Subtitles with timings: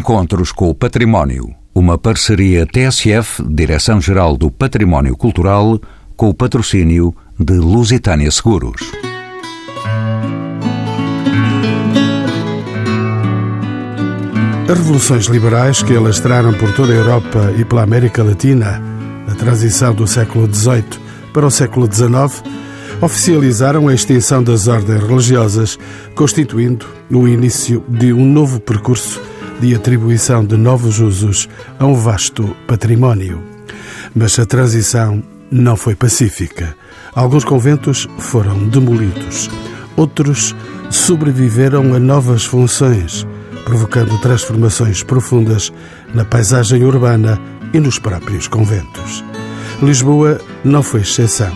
[0.00, 1.54] Encontros com o Património.
[1.74, 5.78] Uma parceria TSF, Direção-Geral do Património Cultural,
[6.16, 8.80] com o patrocínio de Lusitânia Seguros.
[14.70, 18.82] As revoluções liberais que alastraram por toda a Europa e pela América Latina,
[19.28, 20.98] na transição do século XVIII
[21.34, 22.42] para o século XIX,
[23.02, 25.78] oficializaram a extinção das ordens religiosas,
[26.14, 29.20] constituindo o início de um novo percurso
[29.60, 31.48] de atribuição de novos usos
[31.78, 33.42] a um vasto património.
[34.14, 36.74] Mas a transição não foi pacífica.
[37.14, 39.50] Alguns conventos foram demolidos,
[39.96, 40.54] outros
[40.90, 43.26] sobreviveram a novas funções,
[43.64, 45.72] provocando transformações profundas
[46.14, 47.40] na paisagem urbana
[47.72, 49.24] e nos próprios conventos.
[49.82, 51.52] Lisboa não foi exceção.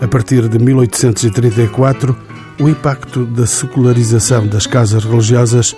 [0.00, 2.16] A partir de 1834,
[2.60, 5.74] o impacto da secularização das casas religiosas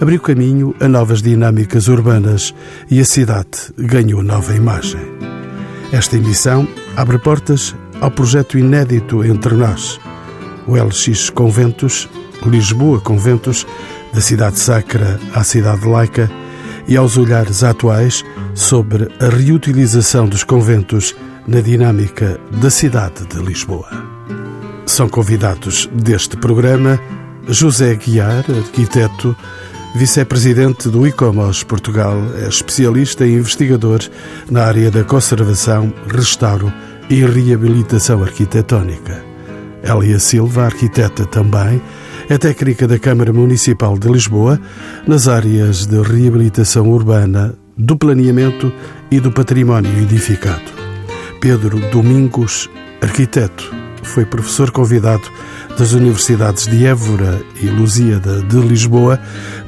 [0.00, 2.54] abriu caminho a novas dinâmicas urbanas
[2.90, 5.00] e a cidade ganhou nova imagem.
[5.92, 9.98] Esta emissão abre portas ao projeto inédito entre nós,
[10.66, 12.08] o LX Conventos,
[12.46, 13.66] Lisboa Conventos,
[14.12, 16.30] da cidade sacra à cidade laica,
[16.86, 18.24] e aos olhares atuais
[18.54, 21.14] sobre a reutilização dos conventos
[21.46, 23.88] na dinâmica da cidade de Lisboa.
[24.86, 26.98] São convidados deste programa
[27.46, 29.36] José Guiar, arquiteto,
[29.94, 34.00] vice-presidente do ICOMOS Portugal, é especialista e investigador
[34.50, 36.72] na área da conservação, restauro
[37.08, 39.24] e reabilitação arquitetónica.
[39.82, 41.80] Elia Silva, arquiteta também,
[42.28, 44.60] é técnica da Câmara Municipal de Lisboa
[45.06, 48.72] nas áreas de reabilitação urbana, do planeamento
[49.10, 50.70] e do património edificado.
[51.40, 52.68] Pedro Domingos,
[53.00, 53.72] arquiteto,
[54.08, 55.30] foi professor convidado
[55.78, 59.20] das Universidades de Évora e Lusíada de Lisboa,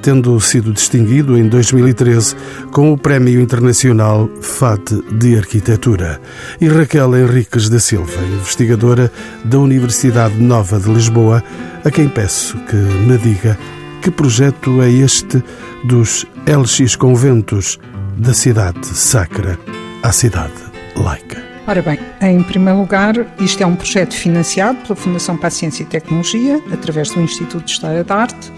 [0.02, 2.34] tendo sido distinguido em 2013
[2.72, 6.20] com o Prémio Internacional FAT de Arquitetura.
[6.60, 9.12] E Raquel Henriques da Silva, investigadora
[9.44, 11.44] da Universidade Nova de Lisboa,
[11.84, 13.56] a quem peço que me diga
[14.03, 15.42] que projeto é este
[15.84, 17.78] dos LX Conventos
[18.16, 19.59] da cidade sacra
[20.03, 20.54] à cidade
[20.97, 21.50] laica.
[21.70, 25.84] Ora bem, em primeiro lugar, isto é um projeto financiado pela Fundação para a Ciência
[25.84, 28.53] e Tecnologia, através do Instituto de História da Arte,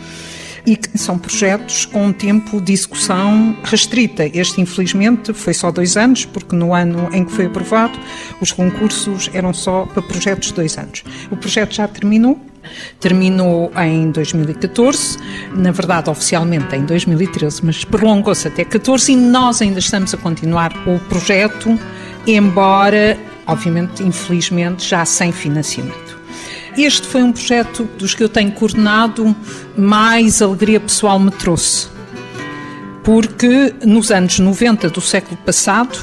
[0.65, 4.25] e que são projetos com um tempo de execução restrita.
[4.33, 7.99] Este, infelizmente, foi só dois anos, porque no ano em que foi aprovado,
[8.41, 11.05] os concursos eram só para projetos de dois anos.
[11.31, 12.41] O projeto já terminou,
[13.01, 15.19] Terminou em 2014,
[15.53, 20.73] na verdade oficialmente em 2013, mas prolongou-se até 14 e nós ainda estamos a continuar
[20.87, 21.77] o projeto
[22.27, 26.21] embora, obviamente, infelizmente, já sem financiamento.
[26.77, 29.37] Este foi um projeto dos que eu tenho coordenado,
[29.77, 31.89] mais alegria pessoal me trouxe.
[33.05, 35.99] Porque nos anos 90 do século passado,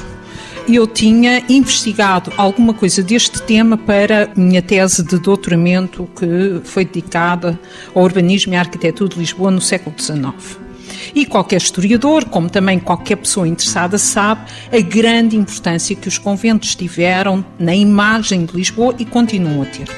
[0.68, 7.58] eu tinha investigado alguma coisa deste tema para minha tese de doutoramento que foi dedicada
[7.94, 10.69] ao urbanismo e à arquitetura de Lisboa no século XIX.
[11.14, 16.74] E qualquer historiador, como também qualquer pessoa interessada, sabe a grande importância que os conventos
[16.74, 19.88] tiveram na imagem de Lisboa e continuam a ter.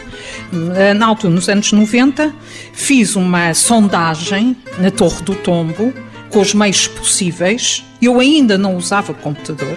[0.96, 2.34] Na altura, nos anos 90,
[2.72, 5.92] fiz uma sondagem na Torre do Tombo,
[6.30, 7.84] com os meios possíveis.
[8.00, 9.76] Eu ainda não usava computador.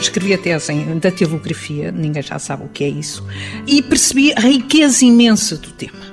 [0.00, 3.22] Escrevi a tese em datilografia, ninguém já sabe o que é isso,
[3.66, 6.09] e percebi a riqueza imensa do tema.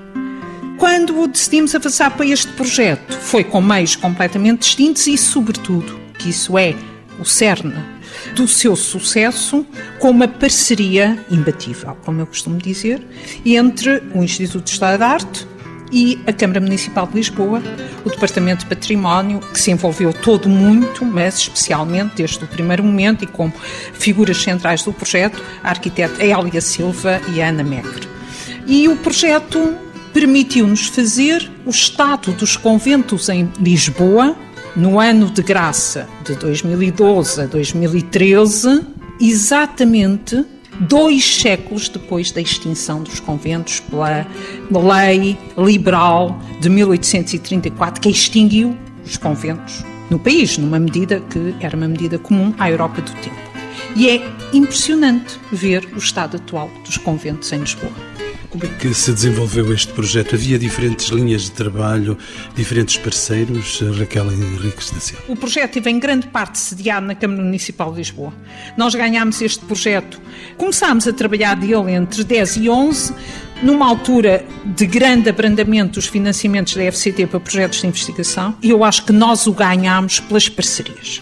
[0.78, 6.58] Quando decidimos avançar para este projeto, foi com meios completamente distintos e, sobretudo, que isso
[6.58, 6.76] é
[7.20, 7.74] o cerne
[8.36, 9.66] do seu sucesso,
[10.00, 13.06] com uma parceria imbatível, como eu costumo dizer,
[13.44, 15.48] entre o Instituto de História da Arte
[15.92, 17.62] e a Câmara Municipal de Lisboa,
[18.06, 23.24] o Departamento de Património, que se envolveu todo muito, mas especialmente desde o primeiro momento
[23.24, 23.54] e como
[23.94, 28.08] figuras centrais do projeto, a arquiteta Elia Silva e a Ana Megre.
[28.68, 29.87] E o projeto
[30.18, 34.36] permitiu-nos fazer o estado dos conventos em Lisboa
[34.76, 38.82] no ano de graça de 2012 a 2013,
[39.22, 40.44] exatamente
[40.80, 44.26] dois séculos depois da extinção dos conventos pela
[44.72, 48.76] lei liberal de 1834 que extinguiu
[49.06, 53.38] os conventos no país, numa medida que era uma medida comum à Europa do tempo.
[53.96, 58.27] E é impressionante ver o estado atual dos conventos em Lisboa.
[58.50, 60.36] Como é que se desenvolveu este projeto?
[60.36, 62.18] Havia diferentes linhas de trabalho,
[62.56, 65.24] diferentes parceiros, Raquel Henriques da Silva?
[65.28, 68.34] O projeto teve em grande parte sediado na Câmara Municipal de Lisboa.
[68.78, 70.22] Nós ganhámos este projeto,
[70.56, 73.14] começámos a trabalhar dele entre 10 e 11,
[73.62, 78.84] numa altura de grande abrandamento dos financiamentos da FCT para projetos de investigação, e eu
[78.84, 81.22] acho que nós o ganhamos pelas parcerias.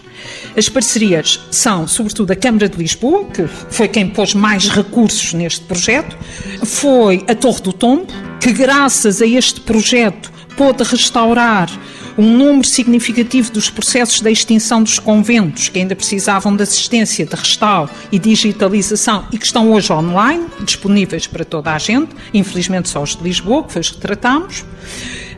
[0.56, 5.60] As parcerias são, sobretudo, a Câmara de Lisboa, que foi quem pôs mais recursos neste
[5.60, 6.16] projeto,
[6.64, 8.06] foi a Torre do Tombo,
[8.40, 11.70] que graças a este projeto pôde restaurar
[12.16, 17.36] um número significativo dos processos de extinção dos conventos, que ainda precisavam de assistência de
[17.36, 23.02] restauro e digitalização e que estão hoje online, disponíveis para toda a gente, infelizmente só
[23.02, 24.64] os de Lisboa, que foi os que tratámos.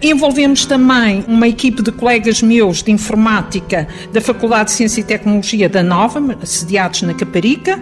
[0.01, 5.69] Envolvemos também uma equipe de colegas meus de informática da Faculdade de Ciência e Tecnologia
[5.69, 7.81] da Nova, sediados na Caparica,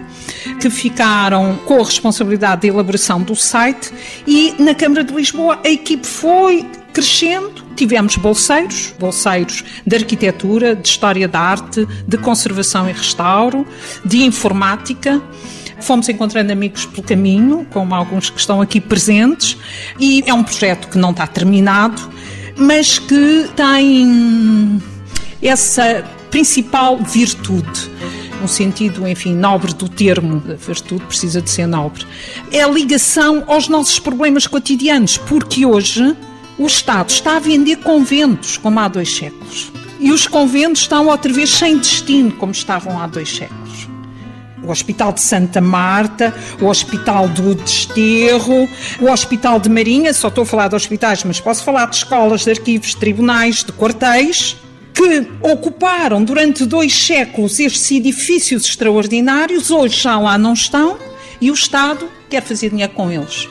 [0.59, 3.91] que ficaram com a responsabilidade da elaboração do site
[4.25, 7.67] e na Câmara de Lisboa a equipe foi crescendo.
[7.75, 13.67] Tivemos bolseiros, bolseiros de arquitetura, de história da arte, de conservação e restauro,
[14.03, 15.21] de informática.
[15.79, 19.57] Fomos encontrando amigos pelo caminho, como alguns que estão aqui presentes,
[19.99, 22.01] e é um projeto que não está terminado,
[22.57, 24.81] mas que tem
[25.41, 27.89] essa principal virtude
[28.41, 32.05] no sentido, enfim, nobre do termo, a virtude precisa de ser nobre,
[32.51, 36.15] é a ligação aos nossos problemas cotidianos, porque hoje
[36.57, 39.71] o Estado está a vender conventos, como há dois séculos.
[39.99, 43.66] E os conventos estão outra vez sem destino, como estavam há dois séculos.
[44.67, 48.69] O Hospital de Santa Marta, o Hospital do Desterro,
[48.99, 52.43] o Hospital de Marinha, só estou a falar de hospitais, mas posso falar de escolas,
[52.43, 54.57] de arquivos, de tribunais, de quartéis,
[54.93, 60.97] que ocuparam durante dois séculos estes edifícios extraordinários, hoje já lá não estão,
[61.39, 63.47] e o Estado quer fazer dinheiro com eles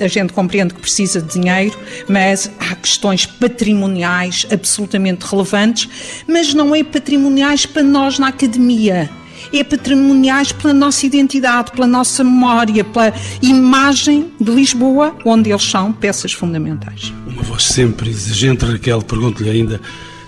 [0.00, 1.76] a gente compreende que precisa de dinheiro,
[2.08, 5.88] mas há questões patrimoniais absolutamente relevantes,
[6.26, 9.10] mas não é patrimoniais para nós na academia.
[9.52, 13.12] É patrimoniais pela nossa identidade, pela nossa memória, pela
[13.42, 17.12] imagem de Lisboa, onde eles são peças fundamentais.
[17.26, 19.80] Uma voz sempre exigente, Raquel, pergunto-lhe ainda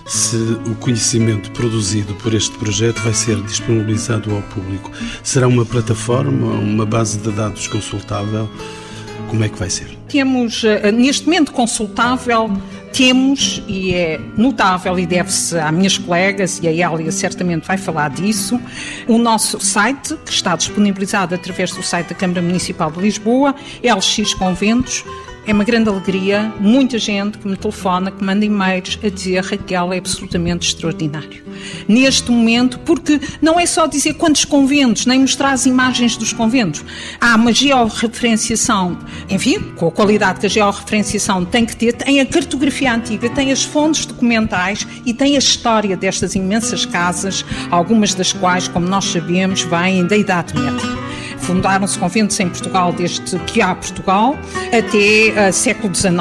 [0.05, 4.91] se o conhecimento produzido por este projeto vai ser disponibilizado ao público.
[5.23, 8.49] Será uma plataforma, uma base de dados consultável?
[9.29, 9.87] Como é que vai ser?
[10.09, 12.51] Temos, eh, neste momento consultável,
[12.91, 18.09] temos, e é notável e deve-se a minhas colegas, e a Elia certamente vai falar
[18.09, 18.59] disso,
[19.07, 24.33] o nosso site, que está disponibilizado através do site da Câmara Municipal de Lisboa, LX
[24.33, 25.03] Conventos,
[25.45, 29.91] é uma grande alegria, muita gente que me telefona, que manda e-mails a dizer Raquel
[29.91, 31.43] é absolutamente extraordinário.
[31.87, 36.83] Neste momento, porque não é só dizer quantos conventos, nem mostrar as imagens dos conventos.
[37.19, 38.97] Há uma georreferenciação,
[39.29, 43.51] enfim, com a qualidade que a georreferenciação tem que ter, tem a cartografia antiga, tem
[43.51, 49.05] as fontes documentais e tem a história destas imensas casas, algumas das quais, como nós
[49.05, 51.20] sabemos, vêm da Idade Média.
[51.41, 56.11] Fundaram-se conventos em Portugal desde que há Portugal até uh, século XIX.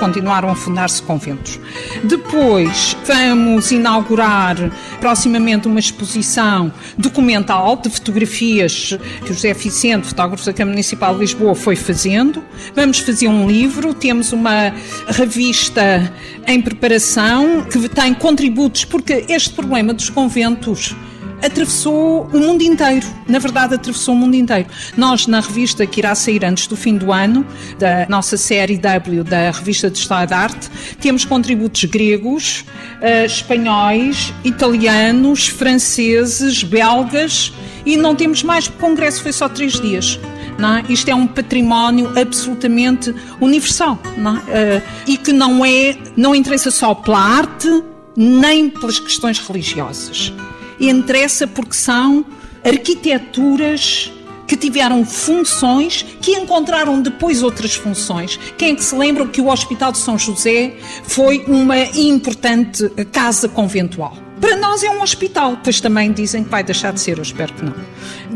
[0.00, 1.58] Continuaram a fundar-se conventos.
[2.02, 4.56] Depois vamos inaugurar
[5.00, 11.20] proximamente uma exposição documental de fotografias que o José Vicente, fotógrafo da Câmara Municipal de
[11.20, 12.42] Lisboa, foi fazendo.
[12.74, 14.72] Vamos fazer um livro, temos uma
[15.08, 16.12] revista
[16.46, 20.94] em preparação que tem contributos, porque este problema dos conventos
[21.42, 23.06] atravessou o mundo inteiro.
[23.28, 24.68] Na verdade, atravessou o mundo inteiro.
[24.96, 27.46] Nós, na revista que irá sair antes do fim do ano,
[27.78, 30.70] da nossa série W da Revista de História da Arte,
[31.00, 32.64] temos contributos gregos,
[33.00, 37.52] uh, espanhóis, italianos, franceses, belgas
[37.84, 40.18] e não temos mais, porque o congresso foi só três dias.
[40.56, 40.92] É?
[40.92, 44.78] Isto é um património absolutamente universal é?
[44.78, 47.82] uh, e que não é, não interessa só pela arte
[48.16, 50.32] nem pelas questões religiosas
[50.80, 52.24] interessa porque são
[52.64, 54.10] arquiteturas
[54.46, 58.38] que tiveram funções, que encontraram depois outras funções.
[58.58, 63.48] Quem é que se lembra que o Hospital de São José foi uma importante casa
[63.48, 64.16] conventual?
[64.40, 67.54] Para nós é um hospital, pois também dizem que vai deixar de ser, eu espero
[67.54, 67.74] que não.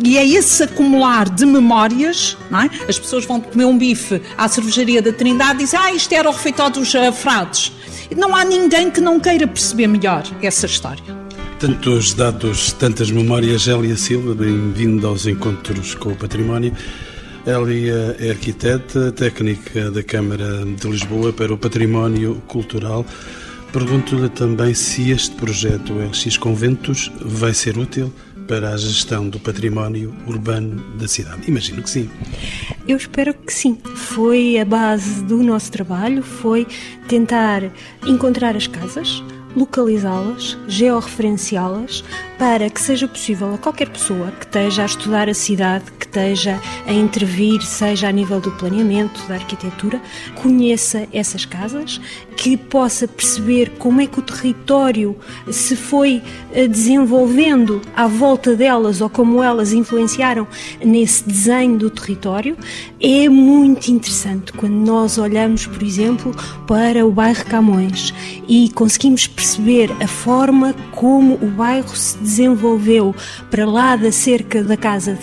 [0.03, 2.71] E é esse acumular de memórias, não é?
[2.89, 6.29] As pessoas vão comer um bife à cervejaria da Trindade e dizem, ah, isto era
[6.29, 7.73] o refeitório dos uh, frades.
[8.17, 11.28] Não há ninguém que não queira perceber melhor essa história.
[11.59, 16.73] Tantos dados, tantas memórias, Hélia Silva, bem-vindo aos Encontros com o Património.
[17.45, 23.05] Hélia é arquiteta, técnica da Câmara de Lisboa para o Património Cultural.
[23.73, 28.13] Pergunto-lhe também se este projeto LX Conventos vai ser útil
[28.47, 31.43] para a gestão do património urbano da cidade.
[31.49, 32.09] Imagino que sim.
[32.87, 33.77] Eu espero que sim.
[33.97, 36.67] Foi a base do nosso trabalho, foi
[37.09, 37.65] tentar
[38.07, 39.23] encontrar as casas,
[39.57, 42.05] localizá-las, georreferenciá-las,
[42.39, 46.93] para que seja possível a qualquer pessoa que esteja a estudar a cidade, esteja a
[46.93, 50.01] intervir, seja a nível do planeamento, da arquitetura,
[50.35, 52.01] conheça essas casas,
[52.37, 55.17] que possa perceber como é que o território
[55.51, 56.23] se foi
[56.53, 60.47] eh, desenvolvendo à volta delas ou como elas influenciaram
[60.85, 62.57] nesse desenho do território.
[63.01, 66.35] É muito interessante quando nós olhamos, por exemplo,
[66.67, 68.15] para o bairro Camões
[68.49, 73.15] e conseguimos perceber a forma como o bairro se desenvolveu
[73.51, 75.21] para lá da cerca da casa de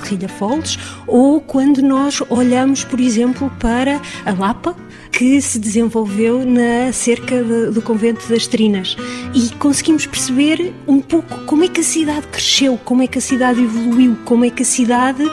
[1.07, 4.75] Ou quando nós olhamos, por exemplo, para a Lapa,
[5.11, 8.97] que se desenvolveu na cerca de, do convento das Trinas.
[9.33, 13.21] E conseguimos perceber um pouco como é que a cidade cresceu, como é que a
[13.21, 15.23] cidade evoluiu, como é que a cidade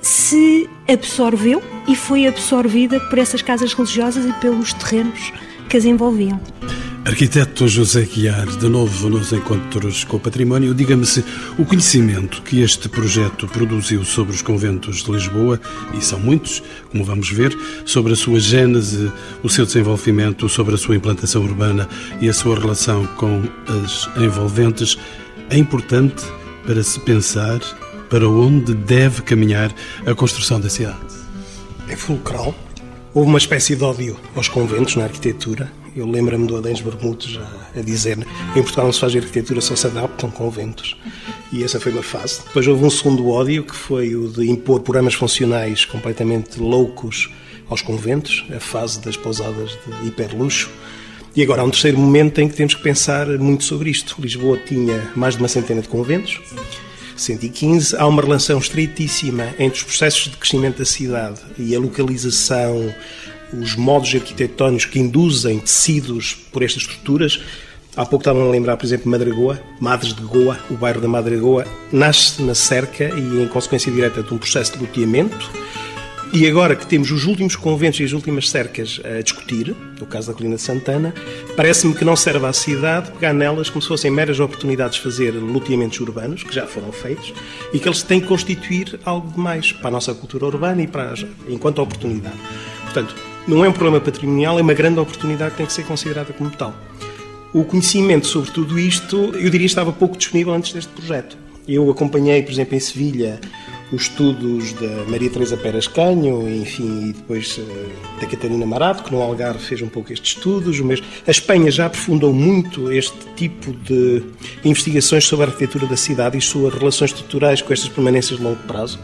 [0.00, 5.32] se absorveu e foi absorvida por essas casas religiosas e pelos terrenos
[5.72, 6.38] que as envolviam.
[7.02, 11.24] Arquiteto José Guiar, de novo nos encontros com o património, diga-me se
[11.58, 15.58] o conhecimento que este projeto produziu sobre os conventos de Lisboa,
[15.98, 19.10] e são muitos, como vamos ver, sobre a sua gênese,
[19.42, 21.88] o seu desenvolvimento, sobre a sua implantação urbana
[22.20, 24.98] e a sua relação com as envolventes,
[25.48, 26.22] é importante
[26.66, 27.60] para se pensar
[28.10, 29.74] para onde deve caminhar
[30.04, 30.98] a construção da cidade.
[31.88, 32.54] É fulcral.
[33.14, 37.78] Houve uma espécie de ódio aos conventos na arquitetura eu lembro-me do Adens Bermudes a,
[37.78, 38.18] a, dizer
[38.56, 40.96] em Portugal não se faz arquitetura, só se adaptam conventos.
[41.52, 42.40] E essa foi uma fase.
[42.46, 47.30] Depois houve um segundo ódio, que foi o de impor programas funcionais completamente loucos
[47.68, 50.70] aos conventos, a fase das pousadas de hiperluxo.
[51.36, 54.16] E agora há um terceiro momento em que temos que pensar muito sobre isto.
[54.18, 56.40] Lisboa tinha mais de uma centena de conventos,
[57.22, 57.96] 115.
[57.96, 62.92] Há uma relação estreitíssima entre os processos de crescimento da cidade e a localização,
[63.52, 67.40] os modos arquitetónicos que induzem tecidos por estas estruturas.
[67.94, 71.66] Há pouco estavam a lembrar, por exemplo, Madragoa, Madres de Goa, o bairro da Madragoa,
[71.92, 75.50] nasce na cerca e em consequência direta de um processo de loteamento.
[76.34, 80.28] E agora que temos os últimos conventos e as últimas cercas a discutir, no caso
[80.28, 81.12] da Colina de Santana,
[81.54, 85.32] parece-me que não serve à cidade pegar nelas como se fossem meras oportunidades de fazer
[85.32, 87.34] loteamentos urbanos, que já foram feitos,
[87.74, 90.86] e que eles têm que constituir algo de mais para a nossa cultura urbana e
[90.86, 91.12] para
[91.46, 92.38] enquanto oportunidade.
[92.84, 93.14] Portanto,
[93.46, 96.48] não é um problema patrimonial, é uma grande oportunidade que tem que ser considerada como
[96.48, 96.74] tal.
[97.52, 101.36] O conhecimento sobre tudo isto, eu diria, estava pouco disponível antes deste projeto.
[101.68, 103.38] Eu acompanhei, por exemplo, em Sevilha,
[103.92, 109.12] os estudos da Maria Teresa Peras Canho, enfim, e depois eh, da Catarina Marato, que
[109.12, 110.80] no Algarve fez um pouco estes estudos.
[110.80, 111.06] Mesmo.
[111.26, 114.22] A Espanha já aprofundou muito este tipo de
[114.64, 118.62] investigações sobre a arquitetura da cidade e suas relações estruturais com estas permanências de longo
[118.66, 118.98] prazo.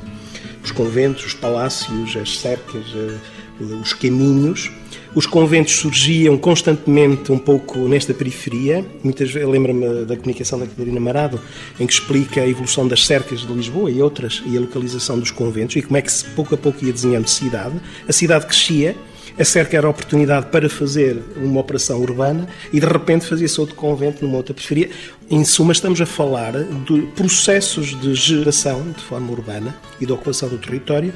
[0.65, 3.19] Os conventos, os palácios, as cercas, eh,
[3.61, 4.71] os caminhos.
[5.15, 8.85] Os conventos surgiam constantemente um pouco nesta periferia.
[9.03, 11.41] Muitas vezes lembro-me da comunicação da Catarina Marado,
[11.79, 15.31] em que explica a evolução das cercas de Lisboa e outras, e a localização dos
[15.31, 17.75] conventos, e como é que se pouco a pouco ia desenhando cidade.
[18.07, 18.95] A cidade crescia,
[19.39, 23.77] a cerca era a oportunidade para fazer uma operação urbana e de repente fazia-se outro
[23.77, 24.91] convento numa outra periferia.
[25.31, 30.49] Em suma, estamos a falar de processos de geração de forma urbana e de ocupação
[30.49, 31.13] do território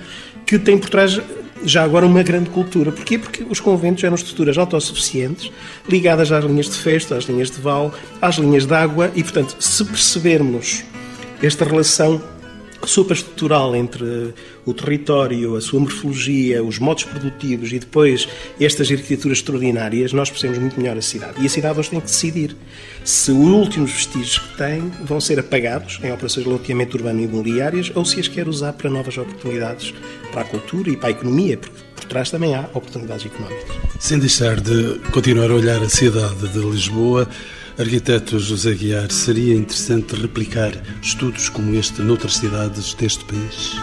[0.46, 1.20] que têm por trás
[1.64, 2.92] já agora uma grande cultura.
[2.92, 3.18] Porquê?
[3.18, 5.50] Porque os conventos eram estruturas autossuficientes,
[5.88, 9.56] ligadas às linhas de festa, às linhas de val, às linhas de água, e, portanto,
[9.58, 10.84] se percebermos
[11.42, 12.22] esta relação
[12.84, 18.28] superestrutural entre o território, a sua morfologia, os modos produtivos e depois
[18.60, 21.40] estas arquiteturas extraordinárias, nós percebemos muito melhor a cidade.
[21.40, 22.56] E a cidade hoje tem que decidir
[23.04, 27.24] se os últimos vestígios que tem vão ser apagados em operações de loteamento urbano e
[27.24, 29.92] imobiliárias ou se as quer usar para novas oportunidades
[30.30, 33.76] para a cultura e para a economia, porque por trás também há oportunidades económicas.
[33.98, 37.28] Sem deixar de continuar a olhar a cidade de Lisboa,
[37.78, 43.76] Arquiteto José Guiar, seria interessante replicar estudos como este noutras cidades deste país?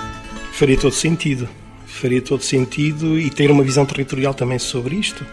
[0.53, 1.49] Faria todo sentido.
[1.85, 5.25] Faria todo sentido e ter uma visão territorial também sobre isto.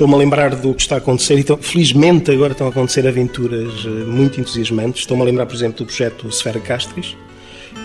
[0.00, 3.84] Estou-me a lembrar do que está a acontecer e, felizmente, agora estão a acontecer aventuras
[3.84, 5.02] eh, muito entusiasmantes.
[5.02, 7.14] Estou-me a lembrar, por exemplo, do projeto Esfera Castris,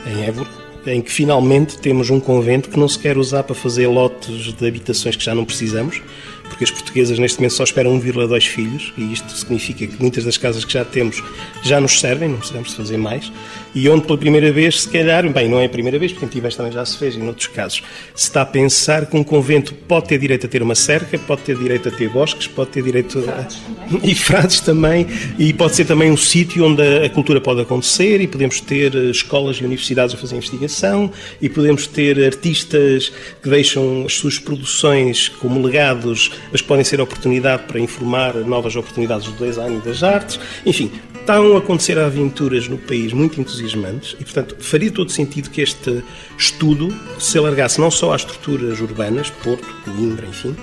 [0.08, 0.48] em Évora,
[0.88, 4.66] em que finalmente temos um convento que não se quer usar para fazer lotes de
[4.66, 6.02] habitações que já não precisamos,
[6.44, 10.38] porque as portuguesas neste momento só esperam 1,2 filhos, e isto significa que muitas das
[10.38, 11.22] casas que já temos
[11.64, 13.30] já nos servem, não precisamos de fazer mais,
[13.76, 16.30] e onde pela primeira vez, se calhar, bem, não é a primeira vez, porque em
[16.30, 17.84] Tivés também já se fez, em outros casos,
[18.16, 21.42] se está a pensar que um convento pode ter direito a ter uma cerca, pode
[21.42, 23.46] ter direito a ter bosques, pode ter direito a...
[24.02, 25.06] e frades também,
[25.38, 29.12] e pode ser também um sítio onde a cultura pode acontecer, e podemos ter eh,
[29.12, 33.12] escolas e universidades a fazer investigação, e podemos ter artistas
[33.44, 39.28] que deixam as suas produções como legados mas podem ser oportunidade para informar novas oportunidades
[39.28, 40.40] do design e das artes.
[40.66, 40.92] Enfim,
[41.26, 46.04] estão a acontecer aventuras no país muito entusiasmantes e, portanto, faria todo sentido que este
[46.38, 50.56] estudo se alargasse não só às estruturas urbanas, Porto, Coimbra, enfim,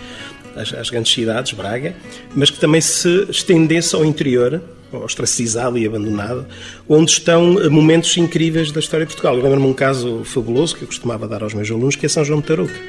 [0.54, 1.96] às, às grandes cidades, Braga,
[2.32, 6.46] mas que também se estendesse ao interior, ostracizado e abandonado,
[6.88, 9.36] onde estão momentos incríveis da história de Portugal.
[9.36, 12.24] Eu lembro-me um caso fabuloso que eu costumava dar aos meus alunos, que é São
[12.24, 12.80] João de Tarouca.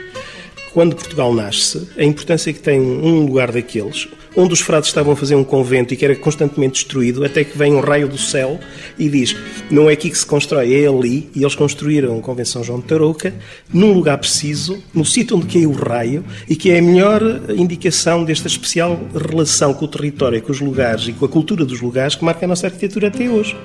[0.74, 5.16] Quando Portugal nasce, a importância que tem um lugar daqueles, onde os frades estavam a
[5.16, 8.60] fazer um convento e que era constantemente destruído, até que vem um raio do céu
[8.98, 9.36] e diz:
[9.70, 11.30] não é aqui que se constrói, é ali.
[11.36, 13.34] E eles construíram a Convenção João de Tarouca,
[13.74, 18.24] num lugar preciso, no sítio onde caiu o raio, e que é a melhor indicação
[18.24, 22.16] desta especial relação com o território, com os lugares e com a cultura dos lugares
[22.16, 23.56] que marca a nossa arquitetura até hoje.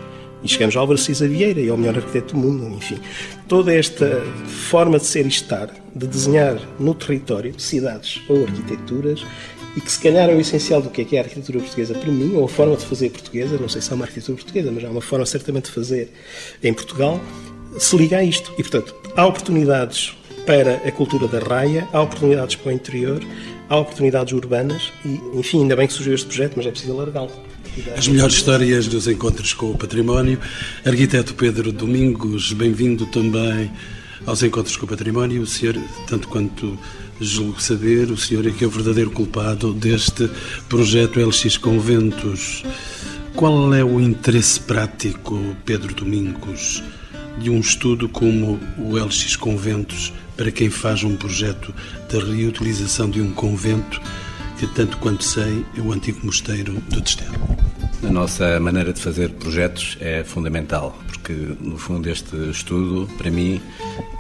[0.43, 2.97] E chegamos ao Álvaro Cisa Vieira e ao melhor arquiteto do mundo, enfim.
[3.49, 9.25] Toda esta forma de ser e estar, de desenhar no território cidades ou arquiteturas,
[9.79, 11.95] e que se calhar é o essencial do que é, que é a arquitetura portuguesa
[11.95, 14.73] para mim, ou a forma de fazer portuguesa, não sei se é uma arquitetura portuguesa,
[14.73, 16.13] mas há uma forma certamente de fazer
[16.65, 17.21] em Portugal,
[17.79, 18.53] se liga a isto.
[18.59, 23.23] E, portanto, há oportunidades para a cultura da raia, há oportunidades para o interior,
[23.69, 27.31] há oportunidades urbanas e, enfim, ainda bem que surgiu este projeto, mas é preciso alargá-lo.
[27.97, 30.41] As melhores histórias dos encontros com o património.
[30.85, 33.71] Arquiteto Pedro Domingos, bem-vindo também
[34.27, 35.41] aos encontros com o património.
[35.43, 35.77] O senhor,
[36.09, 36.77] tanto quanto
[37.21, 40.31] julgo saber, o senhor é que é o verdadeiro culpado deste
[40.69, 42.63] projeto LX Conventos.
[43.35, 46.83] Qual é o interesse prático, Pedro Domingos,
[47.39, 51.75] de um estudo como o LX Conventos para quem faz um projeto
[52.09, 54.01] de reutilização de um convento
[54.59, 57.68] que, tanto quanto sei, é o antigo mosteiro do Desterro?
[58.01, 63.61] A nossa maneira de fazer projetos é fundamental, porque no fundo este estudo, para mim,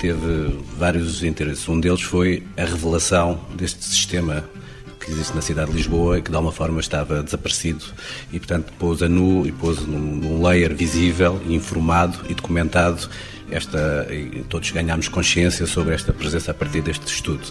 [0.00, 1.68] teve vários interesses.
[1.68, 4.44] Um deles foi a revelação deste sistema
[4.98, 7.84] que existe na cidade de Lisboa e que de alguma forma estava desaparecido
[8.32, 13.08] e, portanto, pôs a nu e pôs num, num layer visível, informado e documentado
[13.50, 14.06] esta,
[14.48, 17.46] todos ganhamos consciência sobre esta presença a partir deste estudo.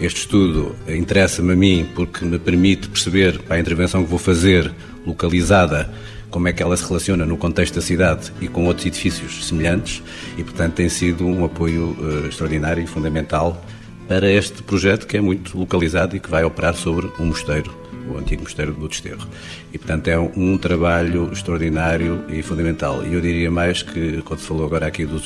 [0.00, 4.70] Este estudo interessa-me a mim porque me permite perceber, para a intervenção que vou fazer,
[5.06, 5.90] localizada,
[6.30, 10.02] como é que ela se relaciona no contexto da cidade e com outros edifícios semelhantes
[10.36, 13.64] e, portanto, tem sido um apoio uh, extraordinário e fundamental
[14.06, 18.18] para este projeto que é muito localizado e que vai operar sobre um mosteiro o
[18.18, 19.26] antigo Mosteiro do Desterro.
[19.72, 23.04] E, portanto, é um, trabalho extraordinário e fundamental.
[23.06, 25.18] E eu diria mais que, quando se falou agora aqui do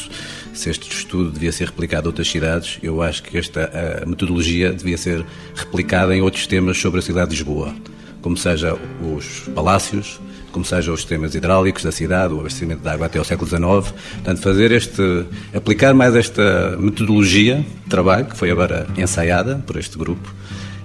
[0.52, 4.98] se este estudo devia ser replicado a outras cidades, eu acho que esta metodologia devia
[4.98, 7.74] ser replicada em outros temas sobre a cidade de Lisboa,
[8.20, 10.20] como seja os palácios,
[10.52, 13.94] como seja os sistemas hidráulicos da cidade, o abastecimento de água até ao século XIX.
[14.14, 19.96] Portanto, fazer este, aplicar mais esta metodologia de trabalho, que foi agora ensaiada por este
[19.96, 20.32] grupo,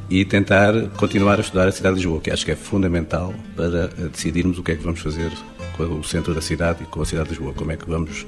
[0.10, 3.92] e tentar continuar a estudar a cidade de Lisboa, que acho que é fundamental para
[3.98, 5.32] eh, decidirmos o que é que vamos fazer
[5.76, 8.26] com o centro da cidade e com a cidade de Lisboa, como é que vamos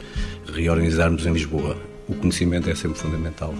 [0.53, 1.77] reorganizarmos em Lisboa.
[2.07, 3.53] O conhecimento é sempre fundamental.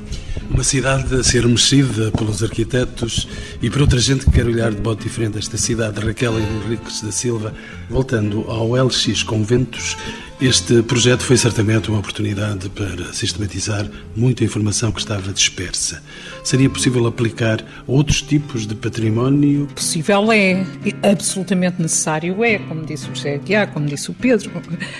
[0.50, 3.28] Uma cidade a ser mexida pelos arquitetos
[3.62, 6.00] e por outra gente que quer olhar de modo diferente esta cidade.
[6.04, 7.54] Raquel Henriques da Silva,
[7.88, 9.96] voltando ao LX Conventos,
[10.42, 16.02] este projeto foi certamente uma oportunidade para sistematizar muita informação que estava dispersa.
[16.44, 19.68] Seria possível aplicar outros tipos de património?
[19.76, 20.66] Possível é,
[21.04, 24.50] absolutamente necessário é, como disse o José Tiago, como disse o Pedro.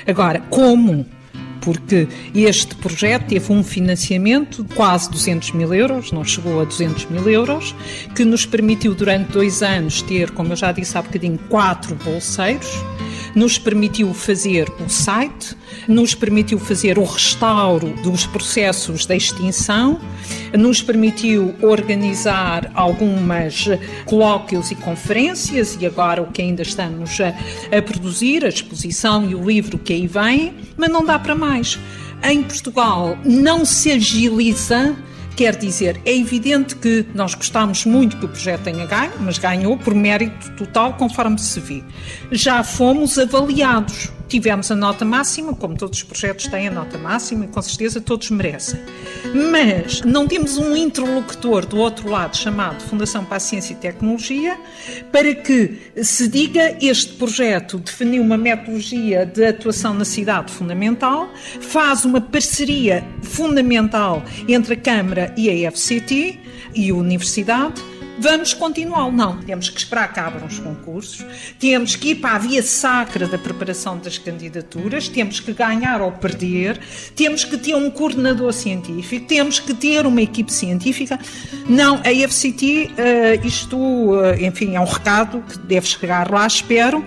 [0.06, 1.06] Agora, como?
[1.62, 7.08] porque este projeto teve um financiamento de quase 200 mil euros, não chegou a 200
[7.08, 7.76] mil euros,
[8.16, 12.70] que nos permitiu durante dois anos ter, como eu já disse há bocadinho, quatro bolseiros
[13.36, 15.56] nos permitiu fazer o site,
[15.88, 20.00] nos permitiu fazer o restauro dos processos de extinção,
[20.54, 23.66] nos permitiu organizar algumas
[24.06, 27.30] colóquios e conferências e agora o que ainda estamos a,
[27.76, 31.80] a produzir, a exposição e o livro que aí vem, mas não dá para mais.
[32.24, 34.96] Em Portugal não se agiliza
[35.36, 39.78] Quer dizer, é evidente que nós gostamos muito que o projeto tenha ganho, mas ganhou
[39.78, 41.84] por mérito total, conforme se vê.
[42.32, 47.46] Já fomos avaliados Tivemos a nota máxima, como todos os projetos têm a nota máxima,
[47.46, 48.80] e com certeza todos merecem.
[49.52, 54.56] Mas não temos um interlocutor do outro lado chamado Fundação para a Ciência e Tecnologia
[55.12, 61.28] para que se diga este projeto definiu uma metodologia de atuação na cidade fundamental,
[61.60, 66.40] faz uma parceria fundamental entre a Câmara e a FCT
[66.76, 67.82] e a Universidade
[68.20, 69.12] vamos continuar.
[69.12, 71.26] Não, temos que esperar que abram os concursos,
[71.60, 76.12] temos que ir para a via sacra da preparação das candidaturas, temos que ganhar ou
[76.12, 76.80] perder,
[77.16, 81.20] temos que ter um coordenador científico, temos que ter uma equipe científica.
[81.68, 86.46] Não, a FCT, uh, eh, isto, uh, enfim, é um recado que deve chegar lá,
[86.46, 87.04] espero,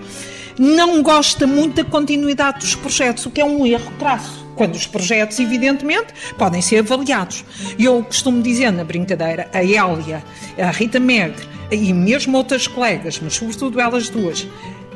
[0.57, 4.87] não gosta muito da continuidade dos projetos, o que é um erro crasso quando os
[4.87, 7.43] projetos, evidentemente, podem ser avaliados.
[7.77, 10.23] E eu costumo dizer na brincadeira, a Hélia,
[10.57, 14.47] a Rita Megre e mesmo outras colegas, mas sobretudo elas duas,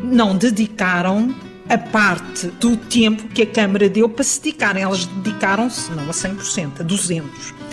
[0.04, 1.34] não dedicaram
[1.70, 4.84] a parte do tempo que a Câmara deu para se dedicarem.
[4.84, 7.24] Elas dedicaram-se, não a 100%, a 200%.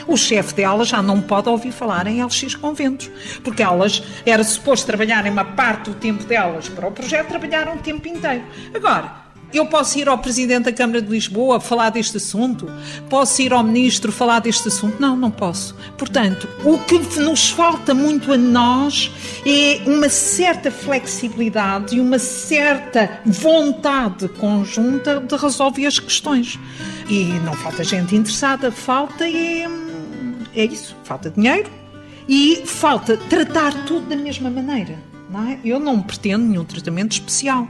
[0.06, 3.10] O chefe delas já não pode ouvir falar em LX Conventos,
[3.42, 7.78] porque elas, era suposto trabalharem uma parte do tempo delas para o projeto, trabalharam o
[7.78, 8.44] tempo inteiro.
[8.74, 9.23] Agora,
[9.58, 12.66] eu posso ir ao Presidente da Câmara de Lisboa falar deste assunto?
[13.08, 15.00] Posso ir ao Ministro falar deste assunto?
[15.00, 15.74] Não, não posso.
[15.96, 19.10] Portanto, o que nos falta muito a nós
[19.46, 26.58] é uma certa flexibilidade e uma certa vontade conjunta de resolver as questões.
[27.08, 29.68] E não falta gente interessada, falta é,
[30.54, 31.70] é isso, falta dinheiro
[32.28, 34.98] e falta tratar tudo da mesma maneira.
[35.30, 35.58] Não é?
[35.64, 37.68] Eu não pretendo nenhum tratamento especial.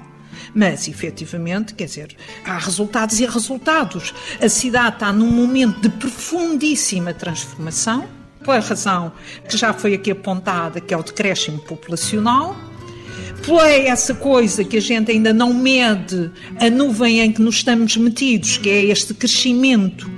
[0.54, 4.14] Mas, efetivamente, quer dizer, há resultados e resultados.
[4.40, 8.06] A cidade está num momento de profundíssima transformação,
[8.44, 9.12] pela razão
[9.48, 12.54] que já foi aqui apontada, que é o decréscimo populacional,
[13.44, 17.96] pela essa coisa que a gente ainda não mede a nuvem em que nos estamos
[17.96, 20.10] metidos, que é este crescimento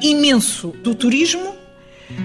[0.00, 1.54] imenso do turismo.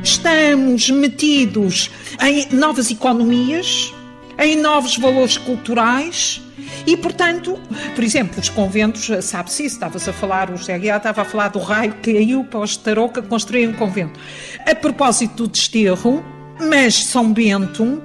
[0.04, 1.90] Estamos metidos
[2.22, 3.94] em novas economias,
[4.38, 6.42] em novos valores culturais
[6.86, 7.60] e, portanto,
[7.96, 11.50] por exemplo, os conventos, sabe-se isso, estava-se a falar, o José Guiá estava a falar
[11.50, 14.20] do raio que caiu para os Tarouca construir um convento.
[14.66, 16.24] A propósito do desterro,
[16.60, 18.02] mas São Bento,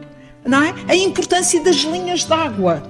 [0.46, 0.74] não é?
[0.88, 2.82] a importância das linhas d'água.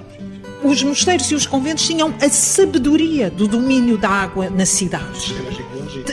[0.63, 5.33] Os mosteiros e os conventos tinham a sabedoria do domínio da água nas cidades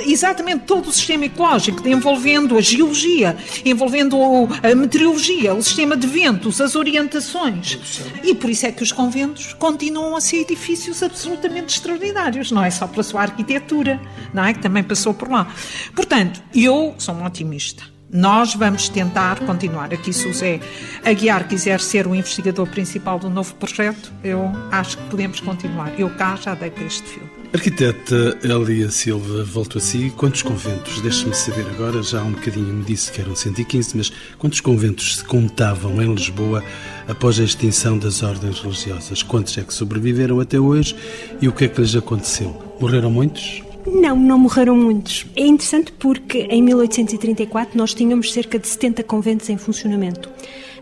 [0.06, 4.16] exatamente todo o sistema ecológico, envolvendo a geologia, envolvendo
[4.62, 7.78] a meteorologia, o sistema de ventos, as orientações.
[8.22, 12.70] E por isso é que os conventos continuam a ser edifícios absolutamente extraordinários, não é
[12.70, 14.00] só pela sua arquitetura,
[14.32, 14.54] não é?
[14.54, 15.52] Que também passou por lá.
[15.94, 17.91] Portanto, eu sou um otimista.
[18.12, 19.94] Nós vamos tentar continuar.
[19.94, 20.60] Aqui, se o Zé
[21.02, 25.98] Aguiar quiser ser o investigador principal do novo projeto, eu acho que podemos continuar.
[25.98, 27.30] Eu cá já dei para este filme.
[27.54, 30.12] Arquiteta Elia Silva, volto a si.
[30.14, 34.12] Quantos conventos, deixe-me saber agora, já há um bocadinho me disse que eram 115, mas
[34.36, 36.62] quantos conventos se contavam em Lisboa
[37.08, 39.22] após a extinção das ordens religiosas?
[39.22, 40.94] Quantos é que sobreviveram até hoje
[41.40, 42.76] e o que é que lhes aconteceu?
[42.78, 43.62] Morreram muitos?
[43.86, 45.26] Não, não morreram muitos.
[45.34, 50.30] É interessante porque em 1834 nós tínhamos cerca de 70 conventos em funcionamento.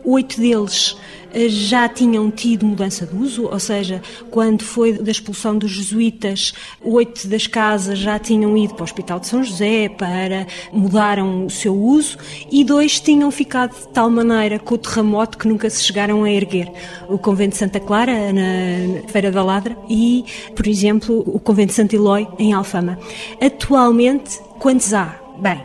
[0.05, 0.97] Oito deles
[1.33, 6.53] eh, já tinham tido mudança de uso, ou seja, quando foi da expulsão dos jesuítas,
[6.83, 11.51] oito das casas já tinham ido para o Hospital de São José para mudaram o
[11.51, 12.19] seu uso
[12.51, 16.31] e dois tinham ficado de tal maneira com o terremoto que nunca se chegaram a
[16.31, 16.71] erguer.
[17.09, 21.75] O Convento de Santa Clara, na Feira da Ladra, e, por exemplo, o Convento de
[21.75, 22.99] Santo Eloy, em Alfama.
[23.41, 25.21] Atualmente, quantos há?
[25.39, 25.61] Bem,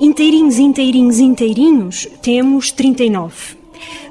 [0.00, 3.59] inteirinhos, inteirinhos, inteirinhos, temos 39.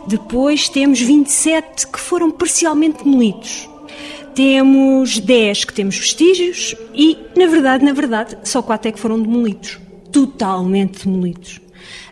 [0.08, 3.70] Depois temos 27 que foram parcialmente demolidos.
[4.34, 9.22] Temos 10 que temos vestígios e, na verdade, na verdade, só 4 é que foram
[9.22, 9.80] demolidos.
[10.12, 11.60] Totalmente demolidos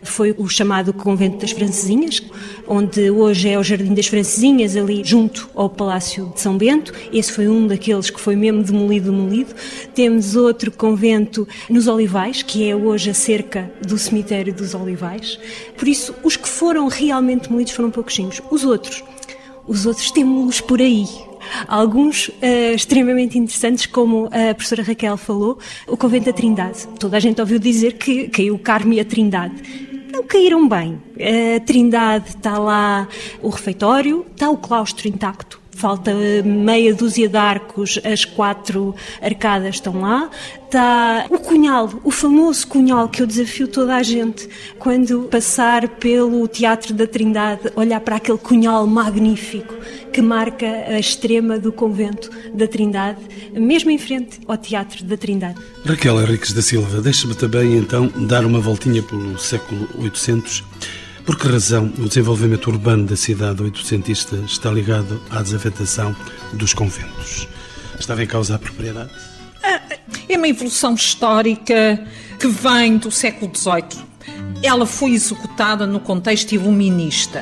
[0.02, 2.22] foi o chamado Convento das Francesinhas,
[2.66, 6.92] onde hoje é o Jardim das Francesinhas, ali junto ao Palácio de São Bento.
[7.12, 9.54] Esse foi um daqueles que foi mesmo demolido, demolido.
[9.94, 15.38] Temos outro convento nos Olivais, que é hoje a cerca do cemitério dos Olivais.
[15.76, 18.40] Por isso, os que foram realmente demolidos foram pouquinhos.
[18.50, 19.02] Os outros,
[19.66, 21.06] os outros temos-los por aí,
[21.66, 26.86] Alguns uh, extremamente interessantes, como a professora Raquel falou, o Convento da Trindade.
[26.98, 29.54] Toda a gente ouviu dizer que caiu o Carme e a Trindade.
[30.12, 31.00] Não caíram bem.
[31.56, 33.06] A Trindade está lá
[33.42, 36.12] o refeitório, está o claustro intacto, falta
[36.44, 40.28] meia dúzia de arcos, as quatro arcadas estão lá.
[40.64, 44.46] Está o cunhal, o famoso cunhal que eu desafio toda a gente
[44.78, 49.74] quando passar pelo Teatro da Trindade, olhar para aquele cunhal magnífico
[50.12, 53.20] que marca a extrema do convento da Trindade,
[53.52, 55.58] mesmo em frente ao Teatro da Trindade.
[55.86, 60.64] Raquel Henriques da Silva, deixa-me também então dar uma voltinha pelo século 800
[61.28, 66.16] por que razão o desenvolvimento urbano da cidade oitocentista está ligado à desafetação
[66.54, 67.46] dos conventos?
[68.00, 69.10] Estava em causa a propriedade?
[70.26, 72.02] É uma evolução histórica
[72.40, 74.06] que vem do século XVIII.
[74.62, 77.40] ela foi executada no contexto iluminista.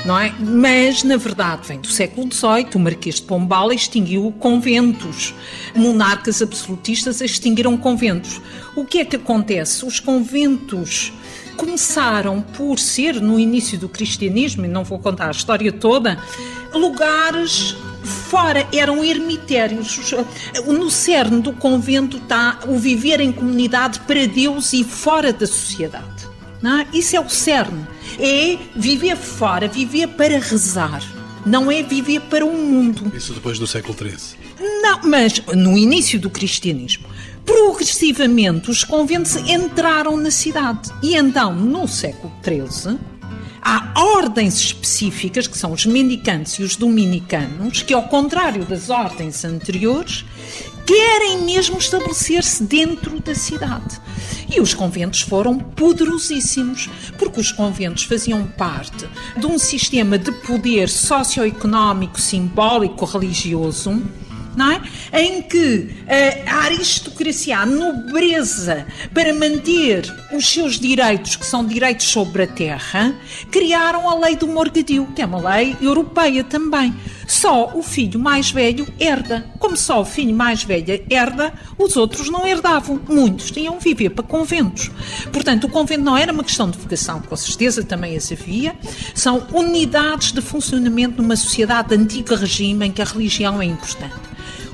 [0.00, 0.32] É?
[0.40, 2.70] Mas, na verdade, vem do século XVIII.
[2.74, 5.32] O Marquês de Pombal extinguiu conventos.
[5.76, 8.40] Monarcas absolutistas extinguiram conventos.
[8.74, 9.84] O que é que acontece?
[9.84, 11.12] Os conventos
[11.58, 16.16] começaram por ser, no início do cristianismo, e não vou contar a história toda,
[16.72, 20.14] lugares fora, eram ermitérios.
[20.66, 26.28] No cerne do convento está o viver em comunidade para Deus e fora da sociedade.
[26.62, 26.86] Não é?
[26.94, 27.86] Isso é o cerne.
[28.18, 31.02] É viver fora, viver para rezar.
[31.44, 33.12] Não é viver para o mundo.
[33.14, 34.38] Isso depois do século XIII.
[34.82, 37.06] Não, mas no início do cristianismo
[37.48, 40.90] progressivamente os conventos entraram na cidade.
[41.02, 42.98] E então, no século XIII,
[43.62, 49.46] há ordens específicas, que são os mendicantes e os dominicanos, que, ao contrário das ordens
[49.46, 50.26] anteriores,
[50.84, 53.98] querem mesmo estabelecer-se dentro da cidade.
[54.54, 59.08] E os conventos foram poderosíssimos, porque os conventos faziam parte
[59.38, 64.02] de um sistema de poder socioeconómico, simbólico, religioso
[64.58, 64.82] não é?
[65.12, 65.88] Em que
[66.46, 73.14] a aristocracia, a nobreza, para manter os seus direitos, que são direitos sobre a terra,
[73.50, 76.94] criaram a lei do morgadio, que é uma lei europeia também.
[77.26, 79.46] Só o filho mais velho herda.
[79.58, 83.00] Como só o filho mais velho herda, os outros não herdavam.
[83.06, 84.90] Muitos tinham viver para conventos.
[85.30, 88.74] Portanto, o convento não era uma questão de vocação, com certeza também as havia.
[89.14, 94.27] São unidades de funcionamento numa sociedade de antigo regime em que a religião é importante.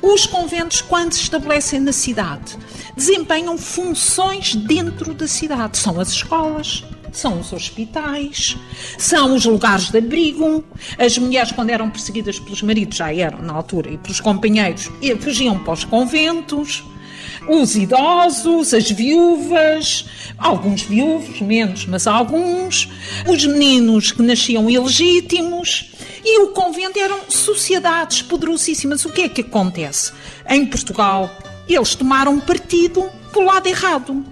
[0.06, 2.58] Os conventos, quando se estabelecem na cidade,
[2.94, 5.78] desempenham funções dentro da cidade.
[5.78, 8.54] São as escolas, são os hospitais,
[8.98, 10.62] são os lugares de abrigo.
[10.98, 14.90] As mulheres, quando eram perseguidas pelos maridos, já eram na altura, e pelos companheiros,
[15.20, 16.84] fugiam para os conventos.
[17.48, 20.04] Os idosos, as viúvas,
[20.36, 22.90] alguns viúvos, menos, mas alguns,
[23.26, 25.94] os meninos que nasciam ilegítimos.
[26.24, 29.04] E o convento eram sociedades poderosíssimas.
[29.04, 30.12] O que é que acontece?
[30.48, 31.30] Em Portugal,
[31.68, 34.24] eles tomaram partido pelo lado errado.